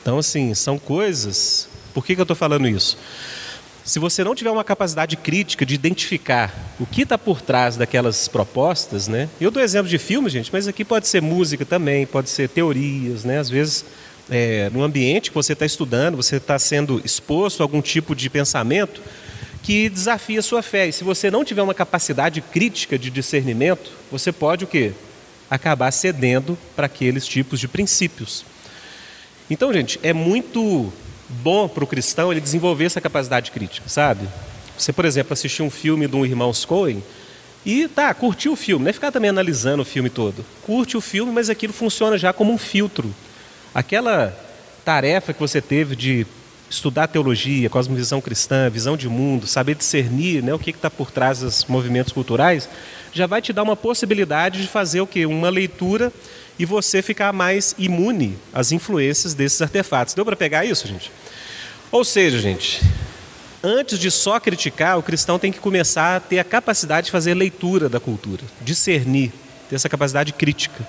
[0.00, 1.68] Então, assim, são coisas.
[1.94, 2.96] Por que, que eu estou falando isso?
[3.84, 8.28] Se você não tiver uma capacidade crítica de identificar o que está por trás daquelas
[8.28, 9.28] propostas, né?
[9.40, 13.24] Eu dou exemplo de filmes, gente, mas aqui pode ser música também, pode ser teorias,
[13.24, 13.40] né?
[13.40, 13.84] Às vezes,
[14.30, 18.30] é, no ambiente que você está estudando, você está sendo exposto a algum tipo de
[18.30, 19.02] pensamento
[19.64, 20.86] que desafia a sua fé.
[20.86, 24.92] E se você não tiver uma capacidade crítica de discernimento, você pode o quê?
[25.50, 28.44] Acabar cedendo para aqueles tipos de princípios.
[29.50, 30.92] Então, gente, é muito
[31.32, 34.28] bom para o cristão ele desenvolver essa capacidade crítica, sabe?
[34.76, 37.02] Você, por exemplo, assistir um filme de um irmão Coen
[37.64, 40.44] e tá, curtiu o filme, não é ficar também analisando o filme todo.
[40.62, 43.14] Curte o filme, mas aquilo funciona já como um filtro.
[43.74, 44.36] Aquela
[44.84, 46.26] tarefa que você teve de
[46.68, 51.40] estudar teologia, cosmovisão cristã, visão de mundo, saber discernir né, o que está por trás
[51.40, 52.68] dos movimentos culturais,
[53.12, 55.26] já vai te dar uma possibilidade de fazer o quê?
[55.26, 56.12] Uma leitura
[56.58, 60.14] e você ficar mais imune às influências desses artefatos.
[60.14, 61.10] Deu para pegar isso, gente?
[61.90, 62.80] Ou seja, gente,
[63.62, 67.34] antes de só criticar, o cristão tem que começar a ter a capacidade de fazer
[67.34, 69.32] leitura da cultura, discernir,
[69.68, 70.86] ter essa capacidade crítica.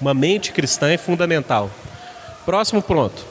[0.00, 1.70] Uma mente cristã é fundamental.
[2.44, 3.24] Próximo ponto.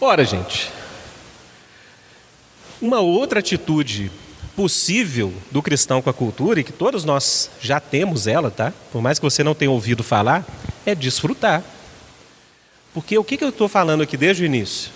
[0.00, 0.70] Ora, gente,
[2.80, 4.10] uma outra atitude
[4.56, 8.72] possível do cristão com a cultura, e que todos nós já temos ela, tá?
[8.90, 10.44] Por mais que você não tenha ouvido falar,
[10.86, 11.62] é desfrutar.
[12.94, 14.90] Porque o que, eu estou falando aqui desde o início?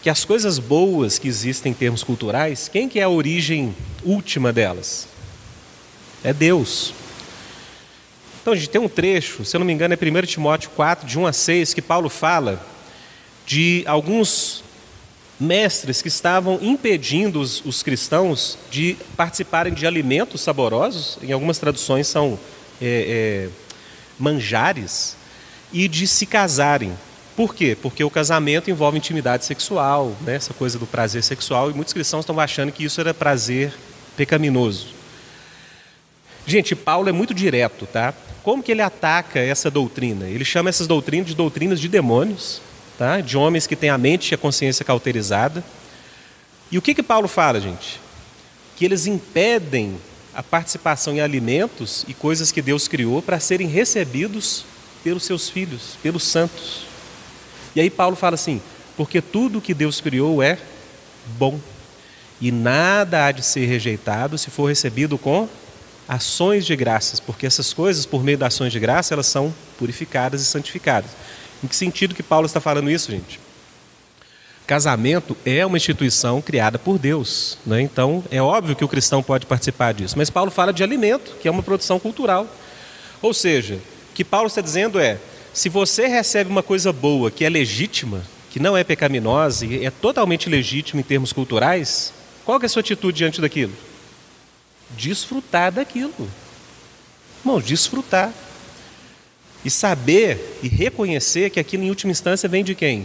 [0.00, 3.74] Que as coisas boas que existem em termos culturais, quem que é a origem
[4.04, 5.08] última delas?
[6.22, 6.94] É Deus.
[8.40, 11.04] Então, a gente tem um trecho, se eu não me engano, é 1 Timóteo 4,
[11.04, 12.64] de 1 a 6, que Paulo fala
[13.44, 14.62] de alguns
[15.38, 22.06] mestres que estavam impedindo os, os, cristãos de participarem de alimentos saborosos, em algumas traduções
[22.06, 22.38] são
[22.80, 23.48] é, é,
[24.18, 25.16] manjares,
[25.72, 26.92] e de se casarem.
[27.34, 27.76] Por quê?
[27.80, 30.36] Porque o casamento envolve intimidade sexual, né?
[30.36, 33.74] essa coisa do prazer sexual, e muitos cristãos estão achando que isso era prazer
[34.16, 34.88] pecaminoso.
[36.46, 38.14] Gente, Paulo é muito direto, tá?
[38.42, 40.28] Como que ele ataca essa doutrina?
[40.28, 42.62] Ele chama essas doutrinas de doutrinas de demônios,
[42.98, 43.20] tá?
[43.20, 45.62] de homens que têm a mente e a consciência cauterizada.
[46.70, 48.00] E o que, que Paulo fala, gente?
[48.76, 49.96] Que eles impedem
[50.34, 54.64] a participação em alimentos e coisas que Deus criou para serem recebidos
[55.02, 56.86] pelos seus filhos, pelos santos.
[57.74, 58.60] E aí Paulo fala assim:
[58.96, 60.58] porque tudo que Deus criou é
[61.38, 61.58] bom,
[62.40, 65.48] e nada há de ser rejeitado se for recebido com
[66.08, 70.40] ações de graças, porque essas coisas, por meio das ações de graça, elas são purificadas
[70.40, 71.10] e santificadas.
[71.66, 73.40] Em que sentido que Paulo está falando isso, gente?
[74.68, 77.80] Casamento é uma instituição criada por Deus, né?
[77.80, 80.16] então é óbvio que o cristão pode participar disso.
[80.16, 82.46] Mas Paulo fala de alimento, que é uma produção cultural.
[83.20, 85.18] Ou seja, o que Paulo está dizendo é:
[85.52, 89.90] se você recebe uma coisa boa que é legítima, que não é pecaminosa e é
[89.90, 92.12] totalmente legítima em termos culturais,
[92.44, 93.72] qual é a sua atitude diante daquilo?
[94.90, 96.30] Desfrutar daquilo.
[97.40, 98.32] Irmão, desfrutar.
[99.66, 103.04] E saber e reconhecer que aquilo em última instância vem de quem?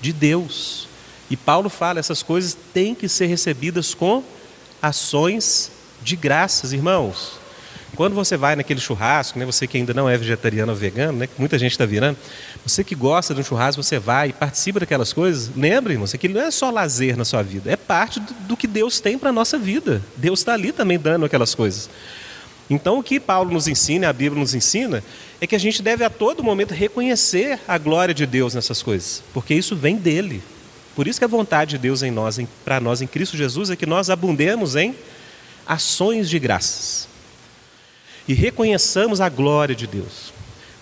[0.00, 0.88] De Deus.
[1.30, 4.24] E Paulo fala, essas coisas têm que ser recebidas com
[4.82, 5.70] ações
[6.02, 7.38] de graças, irmãos.
[7.94, 11.28] Quando você vai naquele churrasco, né, você que ainda não é vegetariano ou vegano, né,
[11.28, 12.18] que muita gente está virando,
[12.66, 16.34] você que gosta de um churrasco, você vai e participa daquelas coisas, lembre, irmãos, aquilo
[16.34, 19.30] não é só lazer na sua vida, é parte do, do que Deus tem para
[19.30, 20.02] a nossa vida.
[20.16, 21.88] Deus está ali também dando aquelas coisas.
[22.68, 25.02] Então, o que Paulo nos ensina, a Bíblia nos ensina,
[25.40, 29.22] é que a gente deve a todo momento reconhecer a glória de Deus nessas coisas,
[29.32, 30.42] porque isso vem dele.
[30.96, 33.76] Por isso que a vontade de Deus em nós, para nós em Cristo Jesus, é
[33.76, 34.94] que nós abundemos em
[35.66, 37.08] ações de graças
[38.28, 40.32] e reconheçamos a glória de Deus.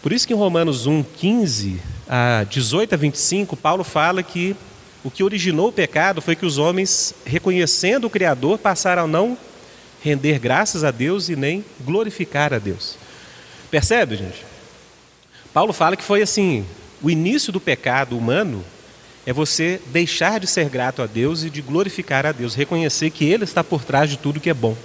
[0.03, 4.57] Por isso que em Romanos 1, 15 a 18 a 25, Paulo fala que
[5.03, 9.37] o que originou o pecado foi que os homens, reconhecendo o Criador, passaram a não
[10.05, 12.96] render graças a Deus e nem glorificar a Deus.
[13.70, 14.44] Percebe, gente?
[15.52, 16.64] Paulo fala que foi assim:
[17.02, 18.62] o início do pecado humano
[19.26, 23.24] é você deixar de ser grato a Deus e de glorificar a Deus, reconhecer que
[23.24, 24.76] Ele está por trás de tudo que é bom.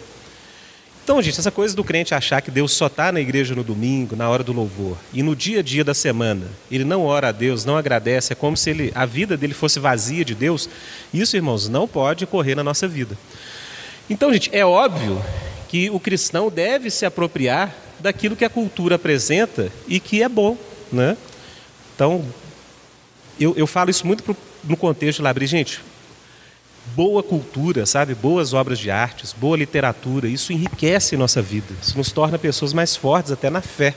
[1.03, 4.15] Então, gente, essa coisa do crente achar que Deus só está na igreja no domingo,
[4.15, 7.31] na hora do louvor, e no dia a dia da semana, ele não ora a
[7.31, 10.69] Deus, não agradece, é como se ele, a vida dele fosse vazia de Deus,
[11.11, 13.17] isso, irmãos, não pode ocorrer na nossa vida.
[14.09, 15.21] Então, gente, é óbvio
[15.67, 20.57] que o cristão deve se apropriar daquilo que a cultura apresenta e que é bom.
[20.91, 21.15] Né?
[21.95, 22.25] Então,
[23.39, 25.45] eu, eu falo isso muito pro, no contexto de Labri.
[25.45, 25.81] Gente,
[26.95, 28.15] boa cultura, sabe?
[28.15, 31.73] Boas obras de artes, boa literatura, isso enriquece nossa vida.
[31.81, 33.93] Isso nos torna pessoas mais fortes até na fé.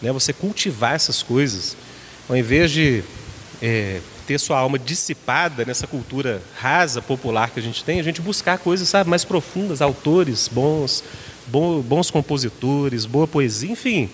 [0.00, 0.12] Né?
[0.12, 1.76] Você cultivar essas coisas,
[2.28, 3.02] ao invés de
[3.62, 8.20] é, ter sua alma dissipada nessa cultura rasa, popular que a gente tem, a gente
[8.20, 11.04] buscar coisas sabe, mais profundas, autores bons,
[11.46, 14.08] bons compositores, boa poesia, enfim.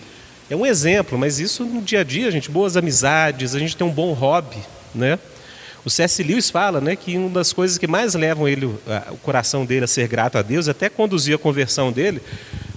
[0.51, 3.87] É um exemplo, mas isso no dia a dia, gente, boas amizades, a gente tem
[3.87, 4.59] um bom hobby,
[4.95, 5.19] né?
[5.85, 6.23] O C.S.
[6.23, 9.89] Lewis fala né, que uma das coisas que mais levam ele, o coração dele a
[9.89, 12.21] ser grato a Deus, até conduzir a conversão dele,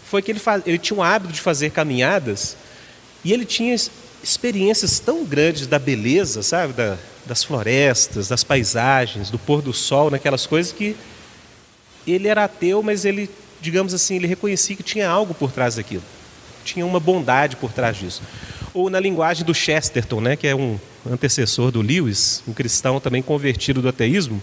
[0.06, 2.56] foi que ele, faz, ele tinha o hábito de fazer caminhadas
[3.24, 3.76] e ele tinha
[4.24, 10.10] experiências tão grandes da beleza, sabe, da, das florestas, das paisagens, do pôr do sol,
[10.10, 10.96] naquelas coisas que
[12.06, 13.30] ele era ateu, mas ele,
[13.62, 16.04] digamos assim, ele reconhecia que tinha algo por trás daquilo,
[16.64, 18.22] tinha uma bondade por trás disso.
[18.74, 23.22] Ou na linguagem do Chesterton, né, que é um antecessor do Lewis, um cristão também
[23.22, 24.42] convertido do ateísmo,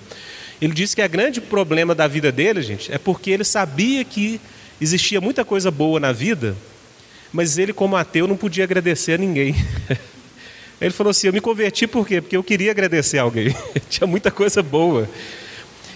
[0.61, 4.41] ele disse que o grande problema da vida dele, gente, é porque ele sabia que
[4.81, 6.57] existia muita coisa boa na vida,
[7.33, 9.55] mas ele, como ateu, não podia agradecer a ninguém.
[10.81, 12.21] Ele falou assim: Eu me converti por quê?
[12.21, 13.55] Porque eu queria agradecer a alguém.
[13.89, 15.09] Tinha muita coisa boa.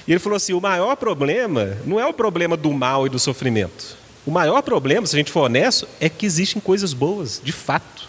[0.06, 3.18] E ele falou assim: O maior problema não é o problema do mal e do
[3.18, 3.96] sofrimento.
[4.26, 8.08] O maior problema, se a gente for honesto, é que existem coisas boas, de fato.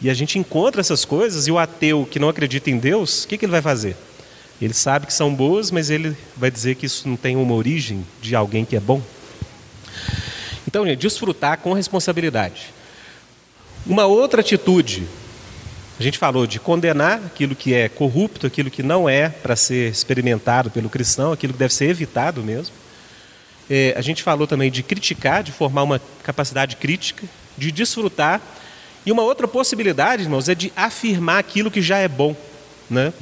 [0.00, 3.28] E a gente encontra essas coisas e o ateu que não acredita em Deus, o
[3.28, 3.96] que, que ele vai fazer?
[4.60, 8.04] Ele sabe que são boas, mas ele vai dizer que isso não tem uma origem
[8.20, 9.00] de alguém que é bom.
[10.66, 12.72] Então, gente, desfrutar com responsabilidade.
[13.86, 15.06] Uma outra atitude,
[16.02, 19.88] a gente falou de condenar aquilo que é corrupto, aquilo que não é para ser
[19.88, 22.74] experimentado pelo cristão, aquilo que deve ser evitado mesmo.
[23.70, 27.24] É, a gente falou também de criticar, de formar uma capacidade crítica,
[27.56, 28.42] de desfrutar
[29.06, 32.34] e uma outra possibilidade, irmãos, é de afirmar aquilo que já é bom.
[32.90, 33.12] Né?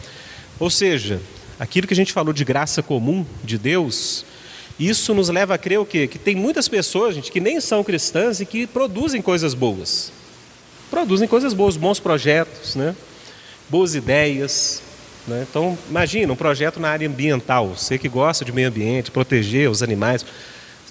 [0.59, 1.20] Ou seja,
[1.59, 4.24] aquilo que a gente falou de graça comum de Deus,
[4.78, 6.07] isso nos leva a crer o quê?
[6.07, 10.18] Que tem muitas pessoas, gente, que nem são cristãs e que produzem coisas boas.
[10.91, 12.95] Produzem coisas boas, bons projetos, né?
[13.70, 14.82] boas ideias.
[15.26, 15.47] Né?
[15.49, 19.82] Então, imagina um projeto na área ambiental, você que gosta de meio ambiente, proteger os
[19.82, 20.26] animais.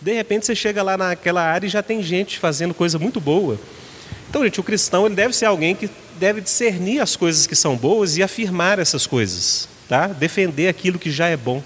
[0.02, 3.60] De repente você chega lá naquela área e já tem gente fazendo coisa muito boa.
[4.30, 7.76] Então, gente, o cristão ele deve ser alguém que deve discernir as coisas que são
[7.76, 10.08] boas e afirmar essas coisas, tá?
[10.08, 11.62] Defender aquilo que já é bom.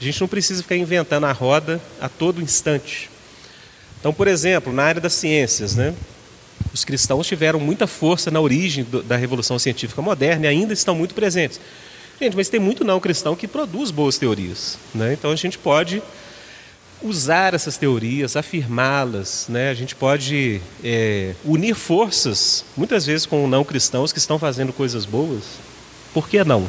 [0.00, 3.10] A gente não precisa ficar inventando a roda a todo instante.
[3.98, 5.94] Então, por exemplo, na área das ciências, né?
[6.74, 10.92] Os cristãos tiveram muita força na origem do, da revolução científica moderna e ainda estão
[10.92, 11.60] muito presentes.
[12.20, 15.12] Gente, mas tem muito não cristão que produz boas teorias, né?
[15.12, 16.02] Então a gente pode
[17.00, 19.46] usar essas teorias, afirmá-las.
[19.48, 19.70] Né?
[19.70, 25.04] A gente pode é, unir forças, muitas vezes com não cristãos que estão fazendo coisas
[25.04, 25.44] boas.
[26.12, 26.68] Por que não?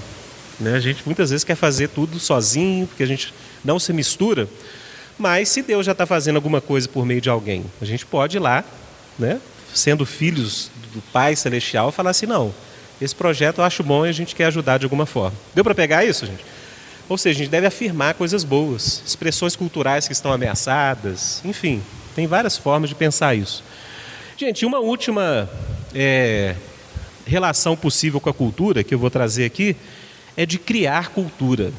[0.59, 0.75] Né?
[0.75, 3.33] A gente muitas vezes quer fazer tudo sozinho, porque a gente
[3.63, 4.47] não se mistura.
[5.17, 8.37] Mas se Deus já está fazendo alguma coisa por meio de alguém, a gente pode
[8.37, 8.63] ir lá,
[9.17, 9.39] né?
[9.75, 12.53] Sendo filhos do Pai Celestial, falar assim: não,
[12.99, 15.37] esse projeto eu acho bom e a gente quer ajudar de alguma forma.
[15.53, 16.43] Deu para pegar isso, gente?
[17.07, 21.83] Ou seja, a gente deve afirmar coisas boas, expressões culturais que estão ameaçadas, enfim,
[22.15, 23.63] tem várias formas de pensar isso.
[24.37, 25.49] Gente, uma última
[25.93, 26.55] é,
[27.25, 29.75] relação possível com a cultura que eu vou trazer aqui
[30.35, 31.71] é de criar cultura.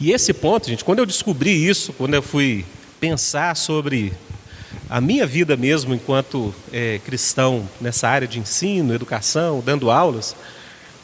[0.00, 2.64] E esse ponto, gente, quando eu descobri isso, quando eu fui
[3.00, 4.12] pensar sobre
[4.88, 10.34] a minha vida mesmo enquanto é, cristão nessa área de ensino, educação, dando aulas,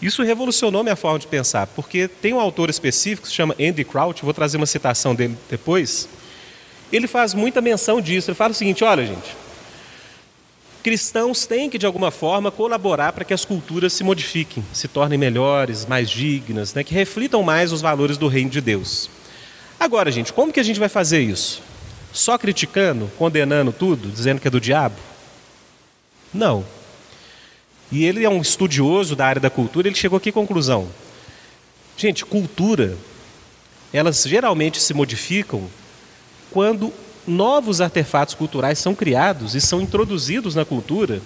[0.01, 3.85] isso revolucionou minha forma de pensar, porque tem um autor específico que se chama Andy
[3.85, 6.09] Crouch, vou trazer uma citação dele depois.
[6.93, 8.31] Ele faz muita menção disso.
[8.31, 9.35] Ele fala o seguinte: olha, gente,
[10.83, 15.19] cristãos têm que de alguma forma colaborar para que as culturas se modifiquem, se tornem
[15.19, 19.11] melhores, mais dignas, né, que reflitam mais os valores do reino de Deus.
[19.81, 21.63] Agora, gente, como que a gente vai fazer isso?
[22.13, 24.97] Só criticando, condenando tudo, dizendo que é do diabo?
[26.33, 26.65] Não.
[27.91, 30.89] E ele é um estudioso da área da cultura, ele chegou aqui à conclusão.
[31.97, 32.97] Gente, cultura,
[33.93, 35.69] elas geralmente se modificam
[36.51, 36.93] quando
[37.27, 41.21] novos artefatos culturais são criados e são introduzidos na cultura,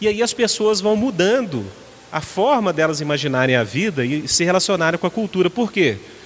[0.00, 1.64] e aí as pessoas vão mudando
[2.10, 5.48] a forma delas imaginarem a vida e se relacionarem com a cultura.
[5.48, 5.96] Por quê?
[5.96, 6.21] Porque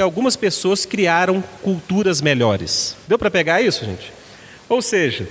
[0.00, 2.96] algumas pessoas criaram culturas melhores.
[3.06, 4.12] Deu para pegar isso, gente?
[4.68, 5.28] Ou seja,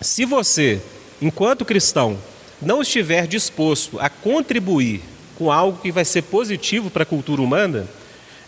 [0.00, 0.80] se você,
[1.20, 2.18] enquanto cristão,
[2.60, 5.02] não estiver disposto a contribuir
[5.36, 7.86] com algo que vai ser positivo para a cultura humana,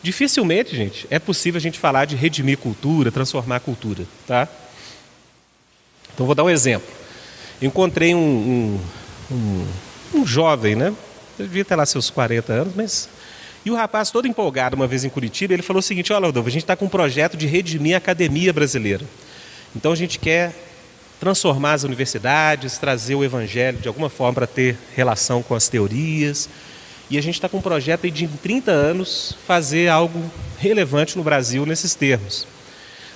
[0.02, 4.48] dificilmente, gente, é possível a gente falar de redimir cultura, transformar a cultura, tá?
[6.14, 6.88] Então vou dar um exemplo.
[7.60, 8.80] Encontrei um,
[9.30, 9.66] um, um,
[10.20, 10.94] um jovem, né?
[11.38, 13.08] Devia ter lá seus 40 anos, mas.
[13.68, 16.48] E o rapaz, todo empolgado, uma vez em Curitiba, ele falou o seguinte: Olha, Rodolfo,
[16.48, 19.04] a gente está com um projeto de redimir a academia brasileira.
[19.76, 20.54] Então a gente quer
[21.20, 26.48] transformar as universidades, trazer o evangelho de alguma forma para ter relação com as teorias.
[27.10, 30.18] E a gente está com um projeto de, em 30 anos, fazer algo
[30.58, 32.46] relevante no Brasil nesses termos.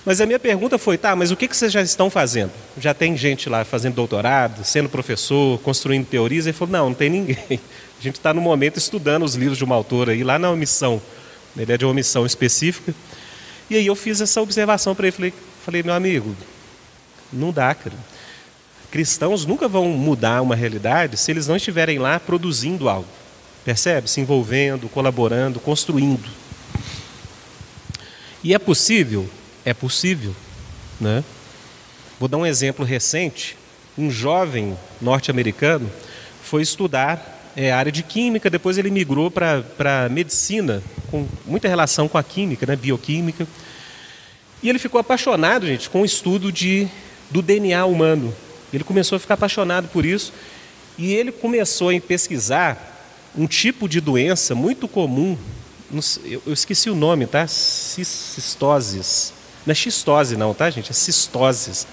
[0.04, 2.50] Mas a minha pergunta foi, tá, mas o que, que vocês já estão fazendo?
[2.76, 6.46] Já tem gente lá fazendo doutorado, sendo professor, construindo teorias?
[6.46, 7.36] Ele falou, não, não tem ninguém.
[8.00, 11.00] A gente está no momento estudando os livros de uma autora aí, lá na missão.
[11.56, 12.92] Ele é de uma missão específica.
[13.70, 15.12] E aí eu fiz essa observação para ele.
[15.14, 15.34] Falei,
[15.64, 16.34] falei, meu amigo,
[17.32, 17.94] não dá, cara.
[18.90, 23.08] Cristãos nunca vão mudar uma realidade se eles não estiverem lá produzindo algo.
[23.64, 24.10] Percebe?
[24.10, 26.28] Se envolvendo, colaborando, construindo.
[28.42, 29.30] E é possível
[29.64, 30.34] é possível.
[31.00, 31.22] Né?
[32.18, 33.56] Vou dar um exemplo recente.
[33.96, 35.90] Um jovem norte-americano
[36.42, 42.16] foi estudar é, área de química, depois ele migrou para medicina, com muita relação com
[42.16, 43.46] a química, né, bioquímica.
[44.62, 46.88] E ele ficou apaixonado, gente, com o estudo de,
[47.30, 48.34] do DNA humano.
[48.72, 50.32] Ele começou a ficar apaixonado por isso
[50.96, 52.90] e ele começou a pesquisar
[53.36, 55.36] um tipo de doença muito comum,
[56.24, 57.46] eu esqueci o nome, tá?
[57.46, 59.32] Cistoses.
[59.66, 60.90] Não é xistose não, tá, gente?
[60.90, 61.86] É cistoses.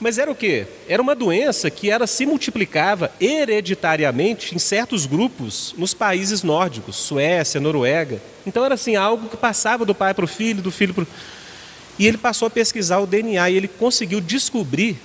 [0.00, 0.66] Mas era o quê?
[0.88, 7.60] Era uma doença que era, se multiplicava hereditariamente em certos grupos nos países nórdicos, Suécia,
[7.60, 8.20] Noruega.
[8.46, 11.06] Então era assim, algo que passava do pai para o filho, do filho para o...
[11.98, 14.96] E ele passou a pesquisar o DNA e ele conseguiu descobrir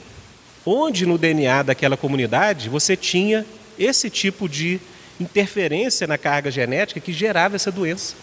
[0.65, 3.45] onde no DNA daquela comunidade você tinha
[3.77, 4.79] esse tipo de
[5.19, 8.15] interferência na carga genética que gerava essa doença.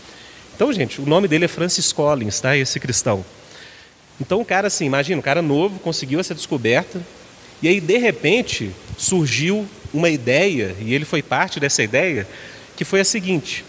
[0.55, 2.57] Então, gente, o nome dele é Francis Collins, tá?
[2.57, 3.23] Esse cristão.
[4.23, 7.03] Então o cara assim, imagina, um cara novo conseguiu essa descoberta
[7.61, 12.25] e aí de repente surgiu uma ideia e ele foi parte dessa ideia
[12.77, 13.65] que foi a seguinte: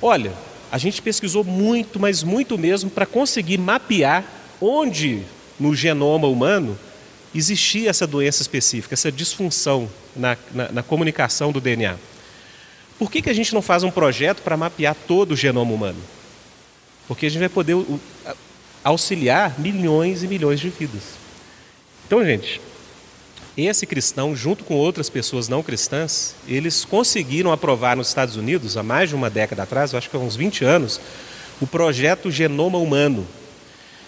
[0.00, 0.32] olha,
[0.72, 4.24] a gente pesquisou muito, mas muito mesmo para conseguir mapear
[4.62, 5.20] onde
[5.60, 6.78] no genoma humano
[7.34, 11.96] existia essa doença específica, essa disfunção na, na, na comunicação do DNA.
[12.98, 16.00] Por que, que a gente não faz um projeto para mapear todo o genoma humano?
[17.06, 17.76] Porque a gente vai poder
[18.86, 21.02] auxiliar milhões e milhões de vidas.
[22.06, 22.60] Então, gente,
[23.56, 28.84] esse cristão, junto com outras pessoas não cristãs, eles conseguiram aprovar nos Estados Unidos, há
[28.84, 31.00] mais de uma década atrás, acho que há uns 20 anos,
[31.60, 33.26] o projeto Genoma Humano.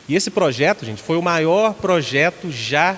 [0.09, 2.97] E esse projeto, gente, foi o maior projeto já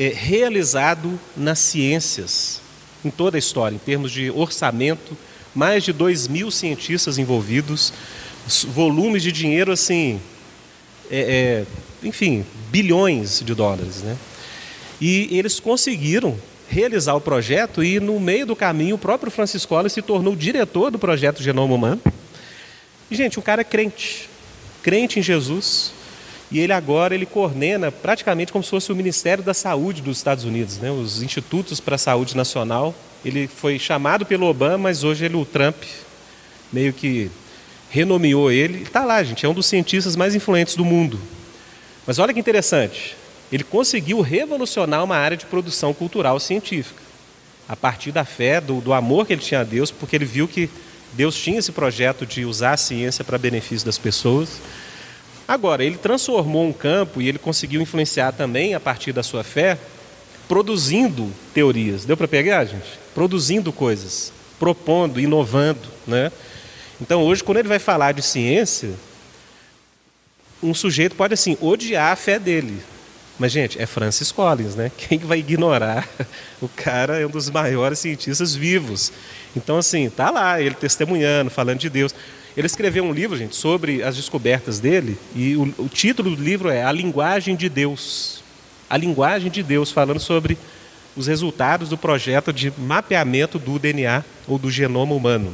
[0.00, 2.60] é, realizado nas ciências,
[3.04, 5.16] em toda a história, em termos de orçamento,
[5.54, 7.92] mais de 2 mil cientistas envolvidos,
[8.74, 10.20] volumes de dinheiro assim
[11.12, 14.02] é, é, enfim, bilhões de dólares.
[14.02, 14.16] Né?
[14.98, 16.36] E eles conseguiram
[16.68, 20.90] realizar o projeto e no meio do caminho o próprio Francisco Collins se tornou diretor
[20.90, 22.00] do projeto Genoma Humano.
[23.10, 24.26] E, gente, o cara é crente,
[24.82, 25.92] crente em Jesus,
[26.50, 30.44] e ele agora ele coordena praticamente como se fosse o Ministério da Saúde dos Estados
[30.44, 30.90] Unidos, né?
[30.90, 32.94] os Institutos para a Saúde Nacional.
[33.22, 35.76] Ele foi chamado pelo Obama, mas hoje ele, o Trump
[36.72, 37.30] meio que
[37.92, 38.82] renomeou ele.
[38.82, 41.20] Está lá, gente, é um dos cientistas mais influentes do mundo.
[42.06, 43.14] Mas olha que interessante,
[43.52, 47.02] ele conseguiu revolucionar uma área de produção cultural científica,
[47.68, 50.48] a partir da fé, do, do amor que ele tinha a Deus, porque ele viu
[50.48, 50.70] que
[51.12, 54.58] Deus tinha esse projeto de usar a ciência para benefício das pessoas.
[55.46, 59.76] Agora, ele transformou um campo e ele conseguiu influenciar também, a partir da sua fé,
[60.48, 62.06] produzindo teorias.
[62.06, 62.98] Deu para pegar, gente?
[63.14, 66.32] Produzindo coisas, propondo, inovando, né?
[67.02, 68.90] Então, hoje, quando ele vai falar de ciência,
[70.62, 72.80] um sujeito pode, assim, odiar a fé dele.
[73.36, 74.92] Mas, gente, é Francis Collins, né?
[74.96, 76.08] Quem vai ignorar?
[76.62, 79.12] O cara é um dos maiores cientistas vivos.
[79.56, 82.14] Então, assim, tá lá, ele testemunhando, falando de Deus.
[82.56, 86.68] Ele escreveu um livro, gente, sobre as descobertas dele, e o, o título do livro
[86.68, 88.44] é A Linguagem de Deus.
[88.88, 90.56] A Linguagem de Deus, falando sobre
[91.16, 95.52] os resultados do projeto de mapeamento do DNA ou do genoma humano.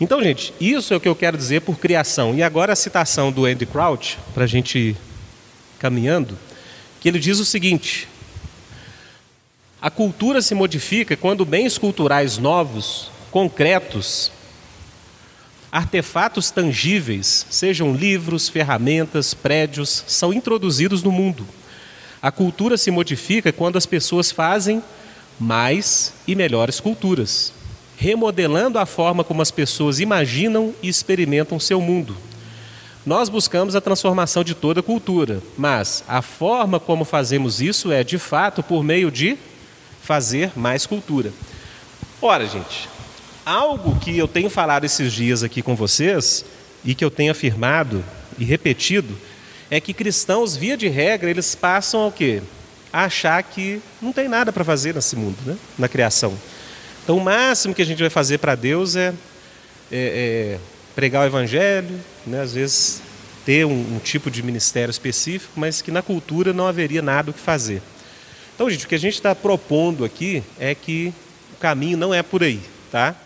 [0.00, 2.34] Então, gente, isso é o que eu quero dizer por criação.
[2.34, 4.96] E agora a citação do Andy Crouch, para a gente ir
[5.78, 6.38] caminhando,
[7.00, 8.06] que ele diz o seguinte:
[9.82, 14.30] a cultura se modifica quando bens culturais novos, concretos,
[15.70, 21.44] artefatos tangíveis, sejam livros, ferramentas, prédios, são introduzidos no mundo.
[22.22, 24.80] A cultura se modifica quando as pessoas fazem
[25.40, 27.57] mais e melhores culturas
[27.98, 32.16] remodelando a forma como as pessoas imaginam e experimentam seu mundo.
[33.04, 38.04] nós buscamos a transformação de toda a cultura, mas a forma como fazemos isso é,
[38.04, 39.36] de fato, por meio de
[40.02, 41.32] fazer mais cultura.
[42.20, 42.88] Ora, gente,
[43.46, 46.44] algo que eu tenho falado esses dias aqui com vocês
[46.84, 48.04] e que eu tenho afirmado
[48.38, 49.16] e repetido
[49.70, 52.42] é que cristãos, via de regra, eles passam ao quê?
[52.92, 55.56] A achar que não tem nada para fazer nesse mundo, né?
[55.78, 56.36] na criação.
[57.08, 59.14] Então, o máximo que a gente vai fazer para Deus é,
[59.90, 60.58] é, é,
[60.94, 62.42] pregar o Evangelho, né?
[62.42, 63.00] às vezes
[63.46, 67.32] ter um, um, tipo de ministério específico, mas que na cultura não haveria nada o
[67.32, 67.80] que fazer.
[68.54, 71.14] Então, gente, o que a gente está propondo aqui é que
[71.54, 72.60] o caminho não é por aí,
[72.92, 73.16] tá?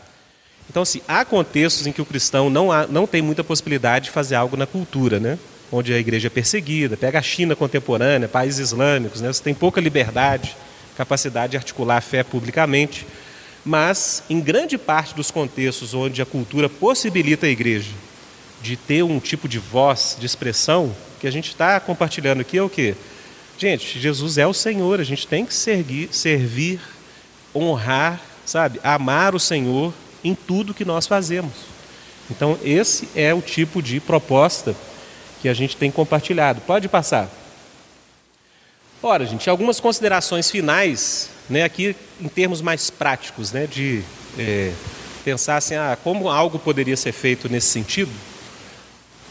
[0.71, 4.11] Então, assim, há contextos em que o cristão não, há, não tem muita possibilidade de
[4.13, 5.37] fazer algo na cultura, né?
[5.73, 9.33] onde a igreja é perseguida, pega a China contemporânea, países islâmicos, né?
[9.33, 10.57] você tem pouca liberdade,
[10.97, 13.05] capacidade de articular a fé publicamente,
[13.65, 17.93] mas em grande parte dos contextos onde a cultura possibilita a igreja
[18.61, 22.63] de ter um tipo de voz, de expressão, que a gente está compartilhando aqui é
[22.63, 22.95] o quê?
[23.59, 26.81] Gente, Jesus é o Senhor, a gente tem que servir, servir
[27.55, 29.93] honrar, sabe, amar o Senhor
[30.25, 31.53] em tudo que nós fazemos.
[32.31, 34.75] Então, esse é o tipo de proposta
[35.41, 36.61] que a gente tem compartilhado.
[36.63, 37.29] Pode passar.
[39.03, 44.03] Ora, gente, algumas considerações finais, né, aqui em termos mais práticos, né, de
[44.39, 44.73] é,
[45.25, 48.11] pensar assim, ah, como algo poderia ser feito nesse sentido.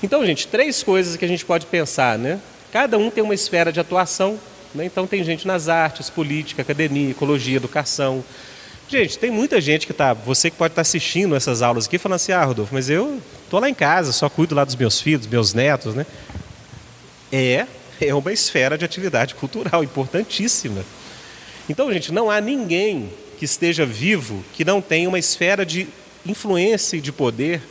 [0.01, 2.39] Então, gente, três coisas que a gente pode pensar, né?
[2.71, 4.39] Cada um tem uma esfera de atuação,
[4.73, 4.85] né?
[4.85, 8.23] então tem gente nas artes, política, academia, ecologia, educação,
[8.91, 11.97] Gente, tem muita gente que está, você que pode estar tá assistindo essas aulas aqui,
[11.97, 14.99] falando assim, ah, Rodolfo, mas eu estou lá em casa, só cuido lá dos meus
[14.99, 16.05] filhos, meus netos, né?
[17.31, 17.65] É,
[18.01, 20.83] é uma esfera de atividade cultural importantíssima.
[21.71, 23.09] Então, gente, não há ninguém
[23.39, 25.87] que esteja vivo que não tenha uma esfera de
[26.25, 27.61] influência e de poder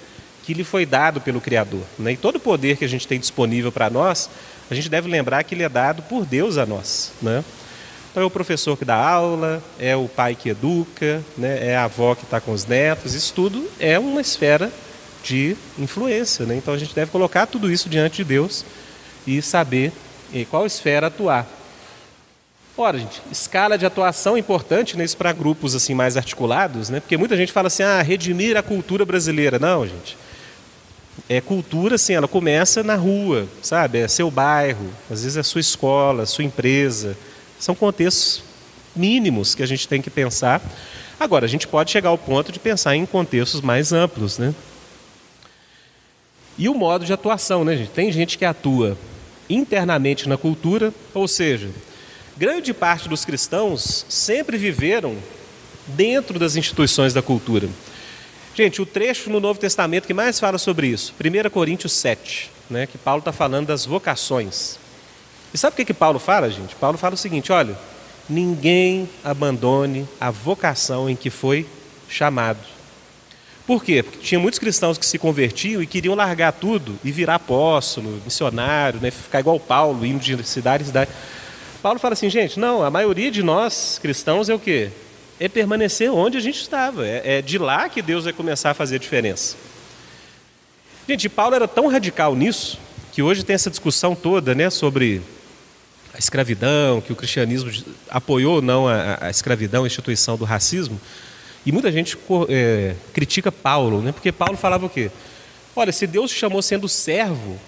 [0.43, 1.83] que lhe foi dado pelo Criador.
[1.99, 2.13] Né?
[2.13, 4.31] E todo o poder que a gente tem disponível para nós,
[4.71, 7.13] a gente deve lembrar que ele é dado por Deus a nós.
[7.21, 7.45] Né?
[8.11, 11.85] Então é o professor que dá aula, é o pai que educa, né, é a
[11.85, 14.73] avó que está com os netos, isso tudo é uma esfera
[15.23, 16.47] de influência.
[16.47, 16.57] Né?
[16.57, 18.65] Então a gente deve colocar tudo isso diante de Deus
[19.27, 19.93] e saber
[20.33, 21.60] em qual esfera atuar.
[22.83, 26.99] Ora, gente, escala de atuação é importante né, isso para grupos assim mais articulados, né?
[26.99, 29.59] porque muita gente fala assim, ah, redimir a cultura brasileira.
[29.59, 30.17] Não, gente.
[31.29, 33.99] É cultura, assim, ela começa na rua, sabe?
[33.99, 37.19] É seu bairro, às vezes é sua escola, sua empresa,
[37.59, 38.43] são contextos
[38.97, 40.63] mínimos que a gente tem que pensar.
[41.21, 44.55] Agora, a gente pode chegar ao ponto de pensar em contextos mais amplos, né?
[46.57, 47.91] E o modo de atuação, né, gente?
[47.91, 48.97] Tem gente que atua
[49.51, 51.69] internamente na cultura, ou seja,
[52.41, 55.15] grande parte dos cristãos sempre viveram
[55.89, 57.69] dentro das instituições da cultura.
[58.55, 62.87] Gente, o trecho no Novo Testamento que mais fala sobre isso, 1 Coríntios 7, né,
[62.87, 64.79] que Paulo está falando das vocações.
[65.53, 66.75] E sabe o que, que Paulo fala, gente?
[66.77, 67.77] Paulo fala o seguinte: olha,
[68.27, 71.67] ninguém abandone a vocação em que foi
[72.09, 72.61] chamado.
[73.67, 74.03] Por quê?
[74.03, 78.99] Porque tinha muitos cristãos que se convertiam e queriam largar tudo e virar apóstolo, missionário,
[78.99, 79.11] né?
[79.11, 81.11] ficar igual Paulo, indo de cidade em cidade.
[81.83, 84.91] Paulo fala assim, gente, não, a maioria de nós cristãos é o quê?
[85.39, 87.07] É permanecer onde a gente estava.
[87.07, 89.57] É, é de lá que Deus vai começar a fazer a diferença.
[91.09, 92.79] Gente, Paulo era tão radical nisso
[93.13, 95.23] que hoje tem essa discussão toda né, sobre
[96.15, 97.71] a escravidão, que o cristianismo
[98.09, 101.01] apoiou ou não a, a escravidão, a instituição do racismo.
[101.65, 102.17] E muita gente
[102.49, 104.13] é, critica Paulo, né?
[104.13, 105.11] porque Paulo falava o quê?
[105.75, 107.59] Olha, se Deus te chamou sendo servo,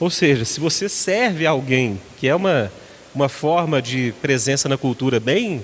[0.00, 2.70] ou seja, se você serve alguém, que é uma,
[3.14, 5.62] uma forma de presença na cultura bem,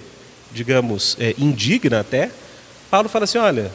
[0.52, 2.30] digamos, é, indigna até,
[2.90, 3.70] Paulo fala assim: olha,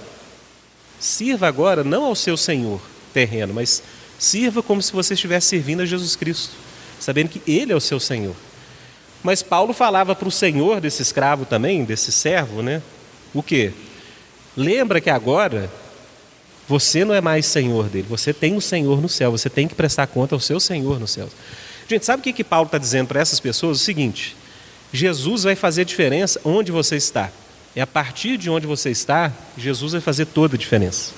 [1.00, 2.82] sirva agora não ao seu senhor
[3.14, 3.84] terreno, mas
[4.18, 6.70] sirva como se você estivesse servindo a Jesus Cristo
[7.00, 8.36] sabendo que ele é o seu senhor.
[9.24, 12.82] Mas Paulo falava para o senhor desse escravo também, desse servo, né?
[13.34, 13.72] O que?
[14.56, 15.72] Lembra que agora
[16.68, 19.76] você não é mais senhor dele, você tem um senhor no céu, você tem que
[19.76, 21.28] prestar conta ao seu senhor no céu.
[21.90, 23.82] Gente, sabe o que, que Paulo está dizendo para essas pessoas?
[23.82, 24.38] O seguinte:
[24.94, 27.32] Jesus vai fazer diferença onde você está.
[27.76, 31.14] É a partir de onde você está, Jesus vai fazer toda a diferença.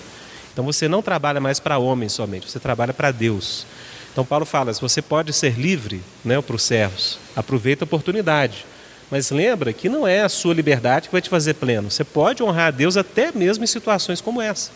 [0.54, 3.66] Então você não trabalha mais para homens somente, você trabalha para Deus.
[4.14, 8.66] Então Paulo fala: se você pode ser livre né, para os servos, aproveita a oportunidade.
[9.10, 11.92] Mas lembra que não é a sua liberdade que vai te fazer pleno.
[11.92, 14.72] Você pode honrar a Deus até mesmo em situações como essa.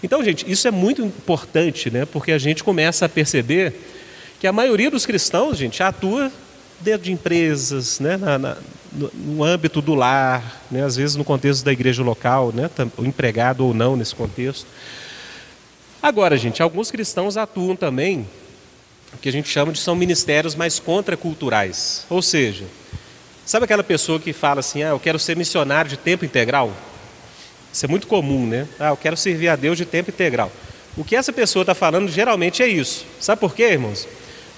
[0.00, 2.06] Então, gente, isso é muito importante, né?
[2.06, 3.74] Porque a gente começa a perceber
[4.44, 6.30] que a maioria dos cristãos, gente, atua
[6.78, 8.18] dentro de empresas, né?
[8.18, 8.56] Na, na,
[8.92, 10.84] no, no, âmbito do lar, né?
[10.84, 12.68] às vezes no contexto da igreja local, né?
[12.98, 14.66] o empregado ou não nesse contexto.
[16.02, 18.28] Agora, gente, alguns cristãos atuam também
[19.14, 22.04] o que a gente chama de são ministérios mais contraculturais.
[22.10, 22.66] Ou seja,
[23.46, 26.70] sabe aquela pessoa que fala assim: ah, eu quero ser missionário de tempo integral?
[27.72, 28.68] Isso é muito comum, né?
[28.78, 30.52] Ah, eu quero servir a Deus de tempo integral.
[30.98, 33.06] O que essa pessoa está falando geralmente é isso.
[33.18, 34.06] Sabe por quê, irmãos?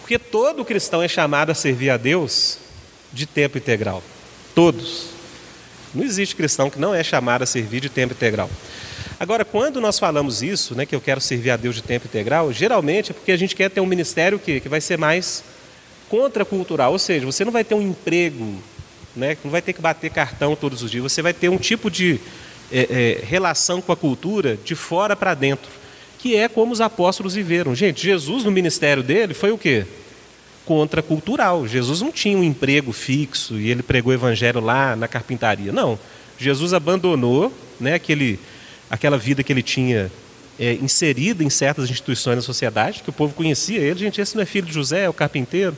[0.07, 2.59] Porque todo cristão é chamado a servir a Deus
[3.13, 4.01] de tempo integral.
[4.55, 5.09] Todos.
[5.93, 8.49] Não existe cristão que não é chamado a servir de tempo integral.
[9.19, 12.53] Agora, quando nós falamos isso, né, que eu quero servir a Deus de tempo integral,
[12.53, 15.43] geralmente é porque a gente quer ter um ministério que, que vai ser mais
[16.09, 18.63] contracultural, ou seja, você não vai ter um emprego,
[19.17, 21.91] né, não vai ter que bater cartão todos os dias, você vai ter um tipo
[21.91, 22.21] de
[22.71, 25.69] é, é, relação com a cultura de fora para dentro,
[26.19, 27.75] que é como os apóstolos viveram.
[27.75, 29.87] Gente, Jesus no ministério dele foi o quê?
[30.65, 31.67] Contracultural.
[31.67, 35.73] Jesus não tinha um emprego fixo e ele pregou o evangelho lá na carpintaria.
[35.73, 35.99] Não.
[36.39, 38.39] Jesus abandonou né, aquele
[38.89, 40.11] aquela vida que ele tinha
[40.59, 43.99] é, inserida em certas instituições da sociedade, que o povo conhecia ele.
[43.99, 45.77] Gente, esse não é filho de José, é o carpinteiro.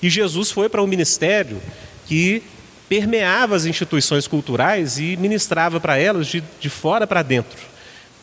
[0.00, 1.60] E Jesus foi para um ministério
[2.06, 2.42] que
[2.88, 7.58] permeava as instituições culturais e ministrava para elas de, de fora para dentro.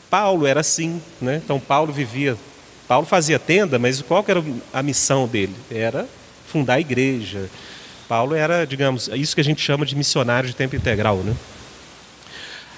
[0.10, 1.42] Paulo era assim, né?
[1.44, 2.38] então Paulo vivia,
[2.88, 5.56] Paulo fazia tenda, mas qual que era a missão dele?
[5.70, 6.08] Era
[6.48, 7.50] fundar a igreja.
[8.08, 11.36] Paulo era, digamos, isso que a gente chama de missionário de tempo integral, né?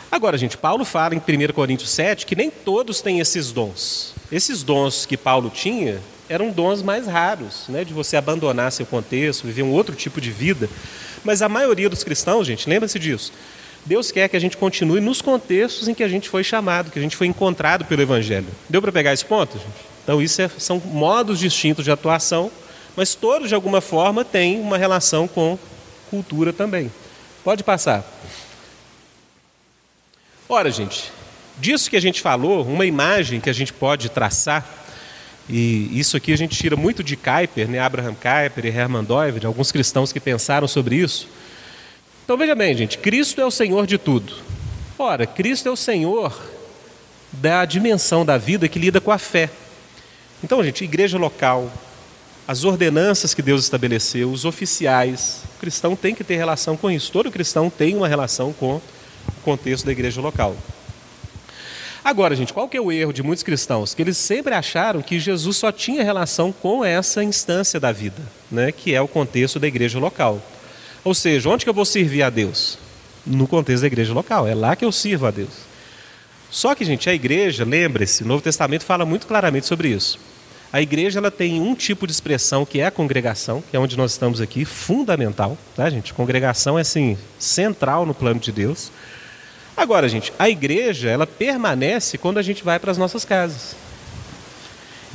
[0.10, 4.14] Agora, gente, Paulo fala em 1 Coríntios 7 que nem todos têm esses dons.
[4.32, 6.00] Esses dons que Paulo tinha
[6.30, 10.32] eram dons mais raros, né, de você abandonar seu contexto, viver um outro tipo de
[10.32, 10.70] vida.
[11.24, 13.34] Mas a maioria dos cristãos, gente, lembra-se disso.
[13.88, 17.00] Deus quer que a gente continue nos contextos em que a gente foi chamado, que
[17.00, 18.48] a gente foi encontrado pelo Evangelho.
[18.70, 19.88] Deu para pegar esse ponto, gente?
[20.04, 22.52] Então, isso é, são modos distintos de atuação,
[22.98, 25.58] mas todos, de alguma forma, têm uma relação com
[26.10, 26.92] cultura também.
[27.46, 28.06] Pode passar.
[30.50, 31.10] Ora, gente,
[31.58, 34.66] disso que a gente falou, uma imagem que a gente pode traçar,
[35.50, 39.46] e isso aqui a gente tira muito de Kuyper, né, Abraham Kuyper e Hermann Doiver,
[39.46, 41.30] alguns cristãos que pensaram sobre isso.
[42.28, 44.34] Então veja bem, gente, Cristo é o Senhor de tudo.
[45.00, 46.38] Ora, Cristo é o Senhor
[47.32, 49.50] da dimensão da vida que lida com a fé.
[50.44, 51.72] Então, gente, igreja local,
[52.46, 57.14] as ordenanças que Deus estabeleceu, os oficiais, o cristão tem que ter relação com isso.
[57.14, 58.82] Todo cristão tem uma relação com o
[59.46, 60.54] contexto da igreja local.
[62.04, 63.94] Agora, gente, qual que é o erro de muitos cristãos?
[63.94, 68.22] Que eles sempre acharam que Jesus só tinha relação com essa instância da vida,
[68.52, 70.42] né, que é o contexto da igreja local.
[71.08, 72.78] Ou seja, onde que eu vou servir a Deus?
[73.26, 75.54] No contexto da igreja local, é lá que eu sirvo a Deus.
[76.52, 80.20] Só que, gente, a igreja, lembre-se, o Novo Testamento fala muito claramente sobre isso.
[80.70, 83.96] A igreja ela tem um tipo de expressão que é a congregação, que é onde
[83.96, 86.14] nós estamos aqui, fundamental, tá, gente?
[86.14, 88.92] Congregação é assim central no plano de Deus.
[89.78, 93.78] Agora, gente, a igreja, ela permanece quando a gente vai para as nossas casas.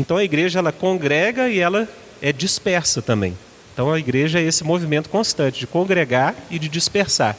[0.01, 1.86] Então a igreja ela congrega e ela
[2.23, 3.36] é dispersa também.
[3.73, 7.36] Então a igreja é esse movimento constante de congregar e de dispersar.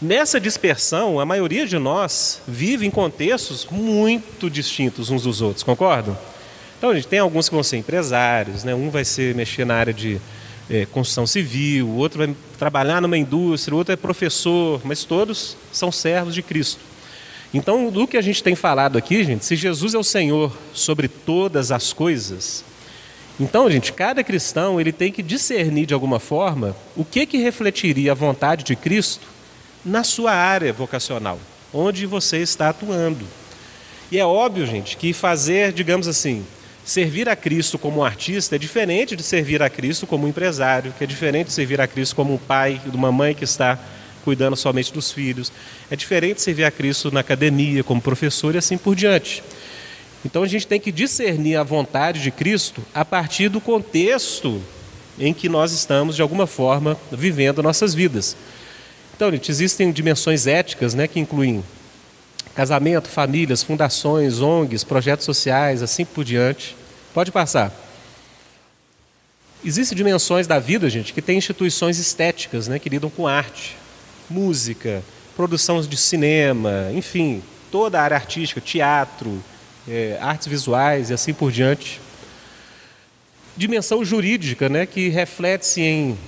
[0.00, 6.16] Nessa dispersão, a maioria de nós vive em contextos muito distintos uns dos outros, concordam?
[6.76, 8.74] Então, a gente tem alguns que vão ser empresários, né?
[8.74, 10.20] um vai ser mexer na área de
[10.68, 15.56] é, construção civil, o outro vai trabalhar numa indústria, o outro é professor, mas todos
[15.72, 16.80] são servos de Cristo.
[17.54, 21.08] Então, do que a gente tem falado aqui, gente, se Jesus é o Senhor sobre
[21.08, 22.64] todas as coisas,
[23.38, 28.12] então, gente, cada cristão ele tem que discernir de alguma forma o que que refletiria
[28.12, 29.26] a vontade de Cristo
[29.84, 31.38] na sua área vocacional,
[31.72, 33.24] onde você está atuando.
[34.10, 36.44] E é óbvio, gente, que fazer, digamos assim,
[36.84, 40.92] Servir a Cristo como um artista é diferente de servir a Cristo como um empresário,
[40.96, 43.78] que é diferente de servir a Cristo como um pai, de uma mãe que está
[44.22, 45.50] cuidando somente dos filhos.
[45.90, 49.42] É diferente de servir a Cristo na academia, como professor e assim por diante.
[50.24, 54.62] Então a gente tem que discernir a vontade de Cristo a partir do contexto
[55.18, 58.36] em que nós estamos, de alguma forma, vivendo nossas vidas.
[59.14, 61.62] Então, gente, existem dimensões éticas né, que incluem
[62.54, 66.76] casamento, famílias, fundações, ONGs, projetos sociais, assim por diante.
[67.12, 67.72] Pode passar.
[69.64, 73.76] Existem dimensões da vida, gente, que tem instituições estéticas, né, que lidam com arte,
[74.28, 75.02] música,
[75.36, 79.42] produção de cinema, enfim, toda a área artística, teatro,
[79.88, 82.00] é, artes visuais e assim por diante.
[83.56, 86.18] Dimensão jurídica, né, que reflete-se em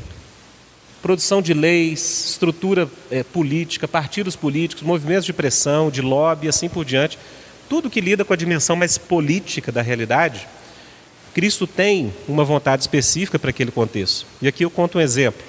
[1.03, 6.85] produção de leis, estrutura é, política, partidos políticos, movimentos de pressão, de lobby, assim por
[6.85, 7.19] diante.
[7.69, 10.47] Tudo que lida com a dimensão mais política da realidade,
[11.35, 14.27] Cristo tem uma vontade específica para aquele contexto.
[14.41, 15.43] E aqui eu conto um exemplo.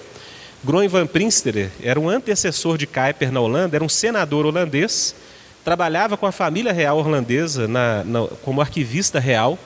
[0.63, 5.15] Groen van Prinsterer era um antecessor de Kuyper na Holanda, era um senador holandês,
[5.67, 9.59] trabalhava com a família real holandesa na, na, como arquivista real,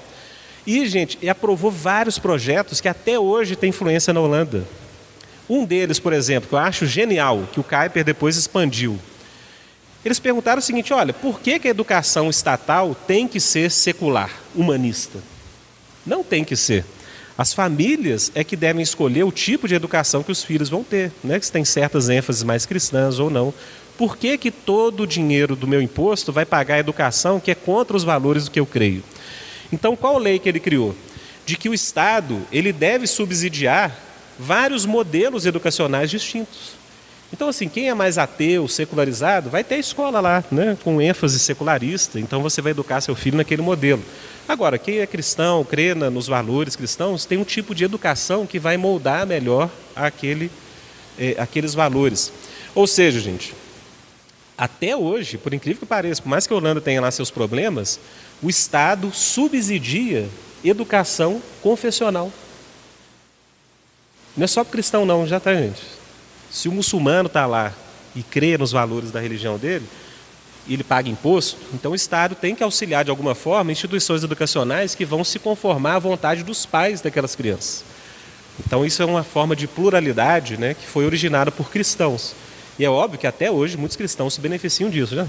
[0.65, 4.65] E, gente, aprovou vários projetos que até hoje têm influência na Holanda.
[5.47, 8.97] Um deles, por exemplo, que eu acho genial, que o Kuiper depois expandiu.
[10.03, 14.31] Eles perguntaram o seguinte: olha, por que, que a educação estatal tem que ser secular,
[14.55, 15.19] humanista?
[16.03, 16.83] Não tem que ser.
[17.37, 21.11] As famílias é que devem escolher o tipo de educação que os filhos vão ter,
[21.23, 21.39] né?
[21.39, 23.53] que tem certas ênfases mais cristãs ou não.
[24.01, 27.53] Por que, que todo o dinheiro do meu imposto vai pagar a educação que é
[27.53, 29.03] contra os valores do que eu creio?
[29.71, 30.95] Então, qual lei que ele criou?
[31.45, 33.95] De que o Estado ele deve subsidiar
[34.39, 36.71] vários modelos educacionais distintos.
[37.31, 42.19] Então, assim, quem é mais ateu, secularizado, vai ter escola lá, né, com ênfase secularista.
[42.19, 44.03] Então, você vai educar seu filho naquele modelo.
[44.47, 48.77] Agora, quem é cristão, crê nos valores cristãos, tem um tipo de educação que vai
[48.77, 50.49] moldar melhor aquele,
[51.19, 52.33] é, aqueles valores.
[52.73, 53.60] Ou seja, gente,
[54.61, 57.99] até hoje, por incrível que pareça, por mais que a Holanda tenha lá seus problemas,
[58.43, 60.29] o Estado subsidia
[60.63, 62.31] educação confessional.
[64.37, 65.81] Não é só para cristão, não, já tá, gente.
[66.51, 67.73] Se o muçulmano está lá
[68.15, 69.87] e crê nos valores da religião dele,
[70.69, 75.05] ele paga imposto, então o Estado tem que auxiliar de alguma forma instituições educacionais que
[75.05, 77.83] vão se conformar à vontade dos pais daquelas crianças.
[78.63, 82.35] Então isso é uma forma de pluralidade né, que foi originada por cristãos.
[82.81, 85.27] E é óbvio que até hoje muitos cristãos se beneficiam disso, né?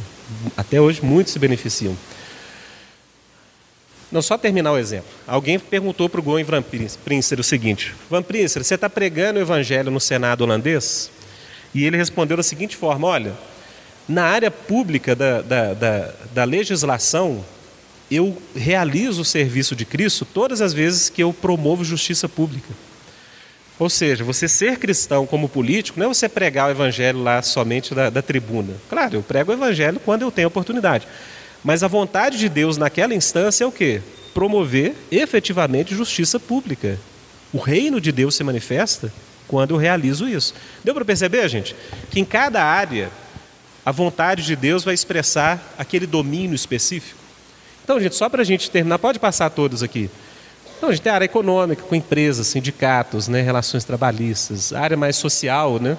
[0.57, 1.95] Até hoje muitos se beneficiam.
[4.11, 5.11] Não, só terminar o exemplo.
[5.27, 6.65] Alguém perguntou para o Goen Van
[7.05, 11.11] Princer o seguinte: Van Princer, você está pregando o evangelho no Senado holandês?
[11.75, 13.35] E ele respondeu da seguinte forma: Olha,
[14.09, 17.45] na área pública da, da, da, da legislação,
[18.11, 22.73] eu realizo o serviço de Cristo todas as vezes que eu promovo justiça pública.
[23.83, 27.93] Ou seja, você ser cristão como político não é você pregar o evangelho lá somente
[27.93, 28.75] da, da tribuna.
[28.89, 31.09] Claro, eu prego o evangelho quando eu tenho oportunidade.
[31.65, 34.01] Mas a vontade de Deus naquela instância é o quê?
[34.33, 36.97] Promover efetivamente justiça pública.
[37.53, 39.13] O reino de Deus se manifesta
[39.49, 40.55] quando eu realizo isso.
[40.85, 41.75] Deu para perceber, gente?
[42.09, 43.11] Que em cada área
[43.85, 47.19] a vontade de Deus vai expressar aquele domínio específico.
[47.83, 50.09] Então, gente, só para a gente terminar, pode passar todos aqui.
[50.83, 55.15] Então, a gente tem a área econômica, com empresas, sindicatos, né, relações trabalhistas, área mais
[55.15, 55.97] social, né,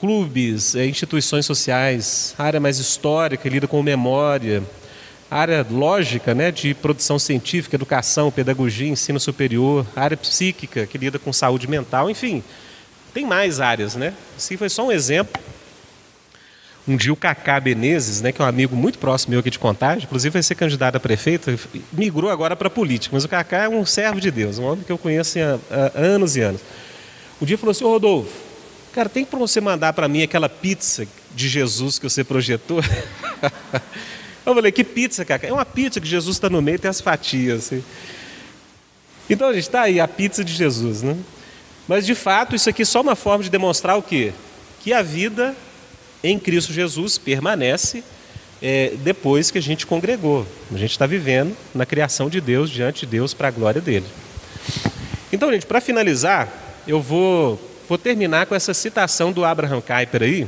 [0.00, 4.60] clubes, é, instituições sociais, área mais histórica, lida com memória,
[5.30, 11.32] área lógica, né, de produção científica, educação, pedagogia, ensino superior, área psíquica, que lida com
[11.32, 12.42] saúde mental, enfim,
[13.14, 14.14] tem mais áreas, né?
[14.36, 15.40] Assim foi só um exemplo.
[16.86, 19.58] Um dia o Cacá Benezes, né, que é um amigo muito próximo meu aqui de
[19.58, 21.56] Contagem, inclusive vai ser candidato a prefeito,
[21.92, 24.90] migrou agora para política, mas o Cacá é um servo de Deus, um homem que
[24.90, 26.60] eu conheço há, anos e anos.
[27.40, 28.52] Um dia falou assim, Rodolfo,
[28.92, 32.80] Cara, tem para você mandar para mim aquela pizza de Jesus que você projetou?
[34.44, 35.46] Eu falei, que pizza, cara?
[35.46, 37.66] É uma pizza que Jesus está no meio e tem as fatias.
[37.66, 37.84] Assim.
[39.30, 41.16] Então, a gente está aí, a pizza de Jesus, né?
[41.88, 44.32] Mas, de fato, isso aqui é só uma forma de demonstrar o quê?
[44.80, 45.56] Que a vida
[46.22, 48.04] em Cristo Jesus permanece
[48.60, 50.46] é, depois que a gente congregou.
[50.72, 54.06] A gente está vivendo na criação de Deus, diante de Deus, para a glória dele.
[55.32, 56.48] Então, gente, para finalizar,
[56.86, 57.58] eu vou
[57.92, 60.46] Vou terminar com essa citação do Abraham Kuyper aí,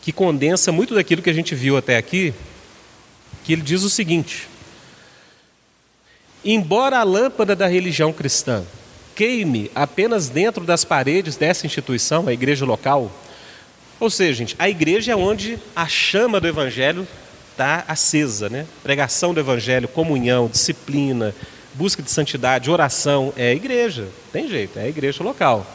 [0.00, 2.32] que condensa muito daquilo que a gente viu até aqui,
[3.44, 4.48] que ele diz o seguinte:
[6.42, 8.64] Embora a lâmpada da religião cristã
[9.14, 13.12] queime apenas dentro das paredes dessa instituição, a igreja local,
[14.00, 17.06] ou seja, gente, a igreja é onde a chama do evangelho
[17.50, 18.66] está acesa, né?
[18.82, 21.34] Pregação do evangelho, comunhão, disciplina,
[21.74, 25.66] busca de santidade, oração, é a igreja, tem jeito, é a igreja local.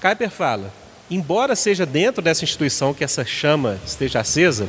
[0.00, 0.72] Kuyper fala:
[1.10, 4.68] embora seja dentro dessa instituição que essa chama esteja acesa,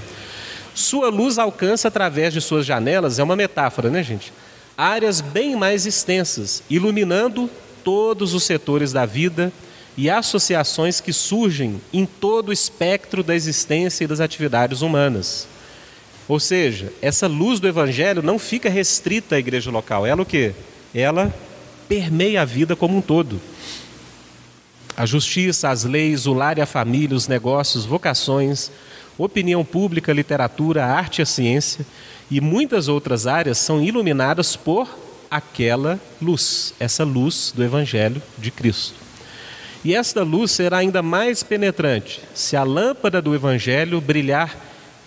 [0.74, 4.32] sua luz alcança através de suas janelas, é uma metáfora, né, gente?
[4.78, 7.50] Áreas bem mais extensas, iluminando
[7.84, 9.52] todos os setores da vida
[9.98, 15.48] e associações que surgem em todo o espectro da existência e das atividades humanas.
[16.28, 20.06] Ou seja, essa luz do evangelho não fica restrita à igreja local.
[20.06, 20.54] Ela o quê?
[20.94, 21.34] Ela
[21.90, 23.42] permeia a vida como um todo.
[24.96, 28.72] A justiça, as leis, o lar e a família, os negócios, vocações,
[29.18, 31.86] opinião pública, literatura, arte e a ciência
[32.30, 34.88] e muitas outras áreas são iluminadas por
[35.30, 39.01] aquela luz, essa luz do Evangelho de Cristo.
[39.84, 44.56] E esta luz será ainda mais penetrante se a lâmpada do Evangelho brilhar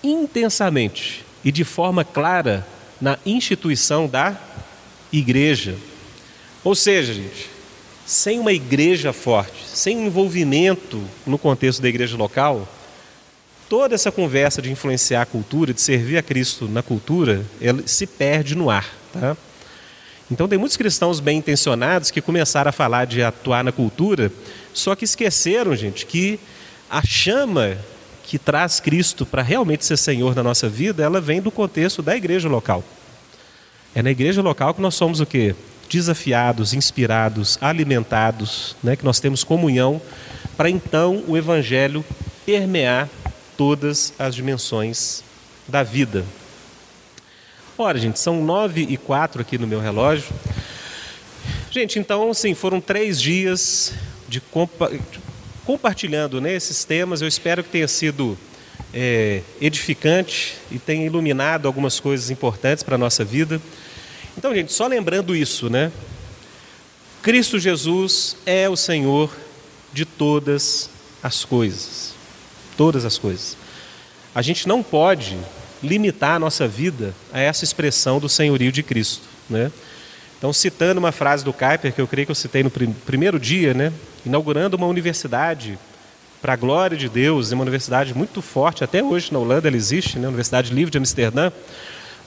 [0.02, 2.66] intensamente e de forma clara
[3.00, 4.36] na instituição da
[5.12, 5.76] igreja.
[6.64, 7.48] Ou seja, gente,
[8.04, 12.68] sem uma igreja forte, sem envolvimento no contexto da igreja local,
[13.68, 18.06] toda essa conversa de influenciar a cultura, de servir a Cristo na cultura, ela se
[18.06, 18.88] perde no ar.
[19.12, 19.36] Tá?
[20.30, 24.32] Então tem muitos cristãos bem intencionados que começaram a falar de atuar na cultura,
[24.74, 26.38] só que esqueceram, gente, que
[26.90, 27.78] a chama
[28.24, 32.16] que traz Cristo para realmente ser Senhor na nossa vida, ela vem do contexto da
[32.16, 32.82] igreja local.
[33.94, 35.54] É na igreja local que nós somos o quê?
[35.88, 38.96] Desafiados, inspirados, alimentados, né?
[38.96, 40.02] que nós temos comunhão,
[40.56, 42.04] para então o Evangelho
[42.44, 43.08] permear
[43.56, 45.22] todas as dimensões
[45.68, 46.24] da vida.
[47.78, 50.32] Ora, gente, são nove e quatro aqui no meu relógio.
[51.70, 53.92] Gente, então, sim, foram três dias
[54.34, 54.90] de compa
[55.64, 57.22] compartilhando né, esses temas.
[57.22, 58.36] Eu espero que tenha sido
[58.92, 63.60] é, edificante e tenha iluminado algumas coisas importantes para a nossa vida.
[64.36, 65.92] Então, gente, só lembrando isso, né?
[67.22, 69.30] Cristo Jesus é o Senhor
[69.92, 70.90] de todas
[71.22, 72.12] as coisas.
[72.76, 73.56] Todas as coisas.
[74.34, 75.38] A gente não pode
[75.80, 79.22] limitar a nossa vida a essa expressão do senhorio de Cristo.
[79.48, 79.70] Né?
[80.44, 83.72] Então, citando uma frase do Kuyper, que eu creio que eu citei no primeiro dia,
[83.72, 83.90] né?
[84.26, 85.78] inaugurando uma universidade
[86.42, 90.18] para a glória de Deus, uma universidade muito forte, até hoje na Holanda ela existe,
[90.18, 90.28] né?
[90.28, 91.50] Universidade Livre de Amsterdã.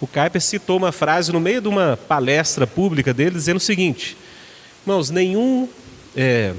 [0.01, 4.17] O Kuyper citou uma frase no meio de uma palestra pública dele, dizendo o seguinte:
[4.81, 5.69] Irmãos, nenhum.
[6.15, 6.55] É,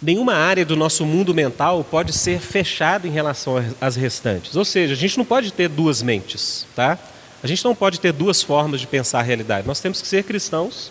[0.00, 4.56] nenhuma área do nosso mundo mental pode ser fechada em relação às restantes.
[4.56, 6.98] Ou seja, a gente não pode ter duas mentes, tá?
[7.46, 9.68] A gente não pode ter duas formas de pensar a realidade.
[9.68, 10.90] Nós temos que ser cristãos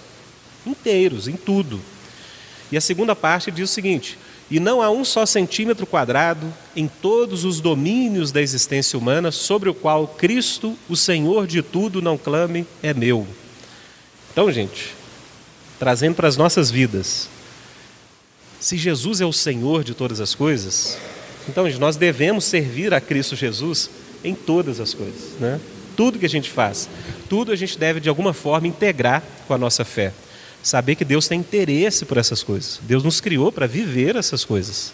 [0.65, 1.81] inteiros, em tudo.
[2.71, 4.17] E a segunda parte diz o seguinte:
[4.49, 9.67] e não há um só centímetro quadrado em todos os domínios da existência humana sobre
[9.67, 13.27] o qual Cristo, o Senhor de tudo, não clame, é meu.
[14.31, 14.95] Então, gente,
[15.77, 17.27] trazendo para as nossas vidas,
[18.61, 20.97] se Jesus é o Senhor de todas as coisas,
[21.49, 23.89] então nós devemos servir a Cristo Jesus
[24.23, 25.59] em todas as coisas, né?
[25.95, 26.89] Tudo que a gente faz,
[27.29, 30.11] tudo a gente deve de alguma forma integrar com a nossa fé.
[30.61, 32.79] Saber que Deus tem interesse por essas coisas.
[32.83, 34.91] Deus nos criou para viver essas coisas.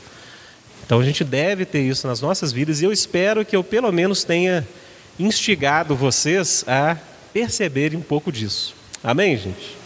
[0.86, 3.92] Então a gente deve ter isso nas nossas vidas e eu espero que eu pelo
[3.92, 4.68] menos tenha
[5.18, 6.98] instigado vocês a
[7.32, 8.76] perceberem um pouco disso.
[9.04, 9.81] Amém, gente?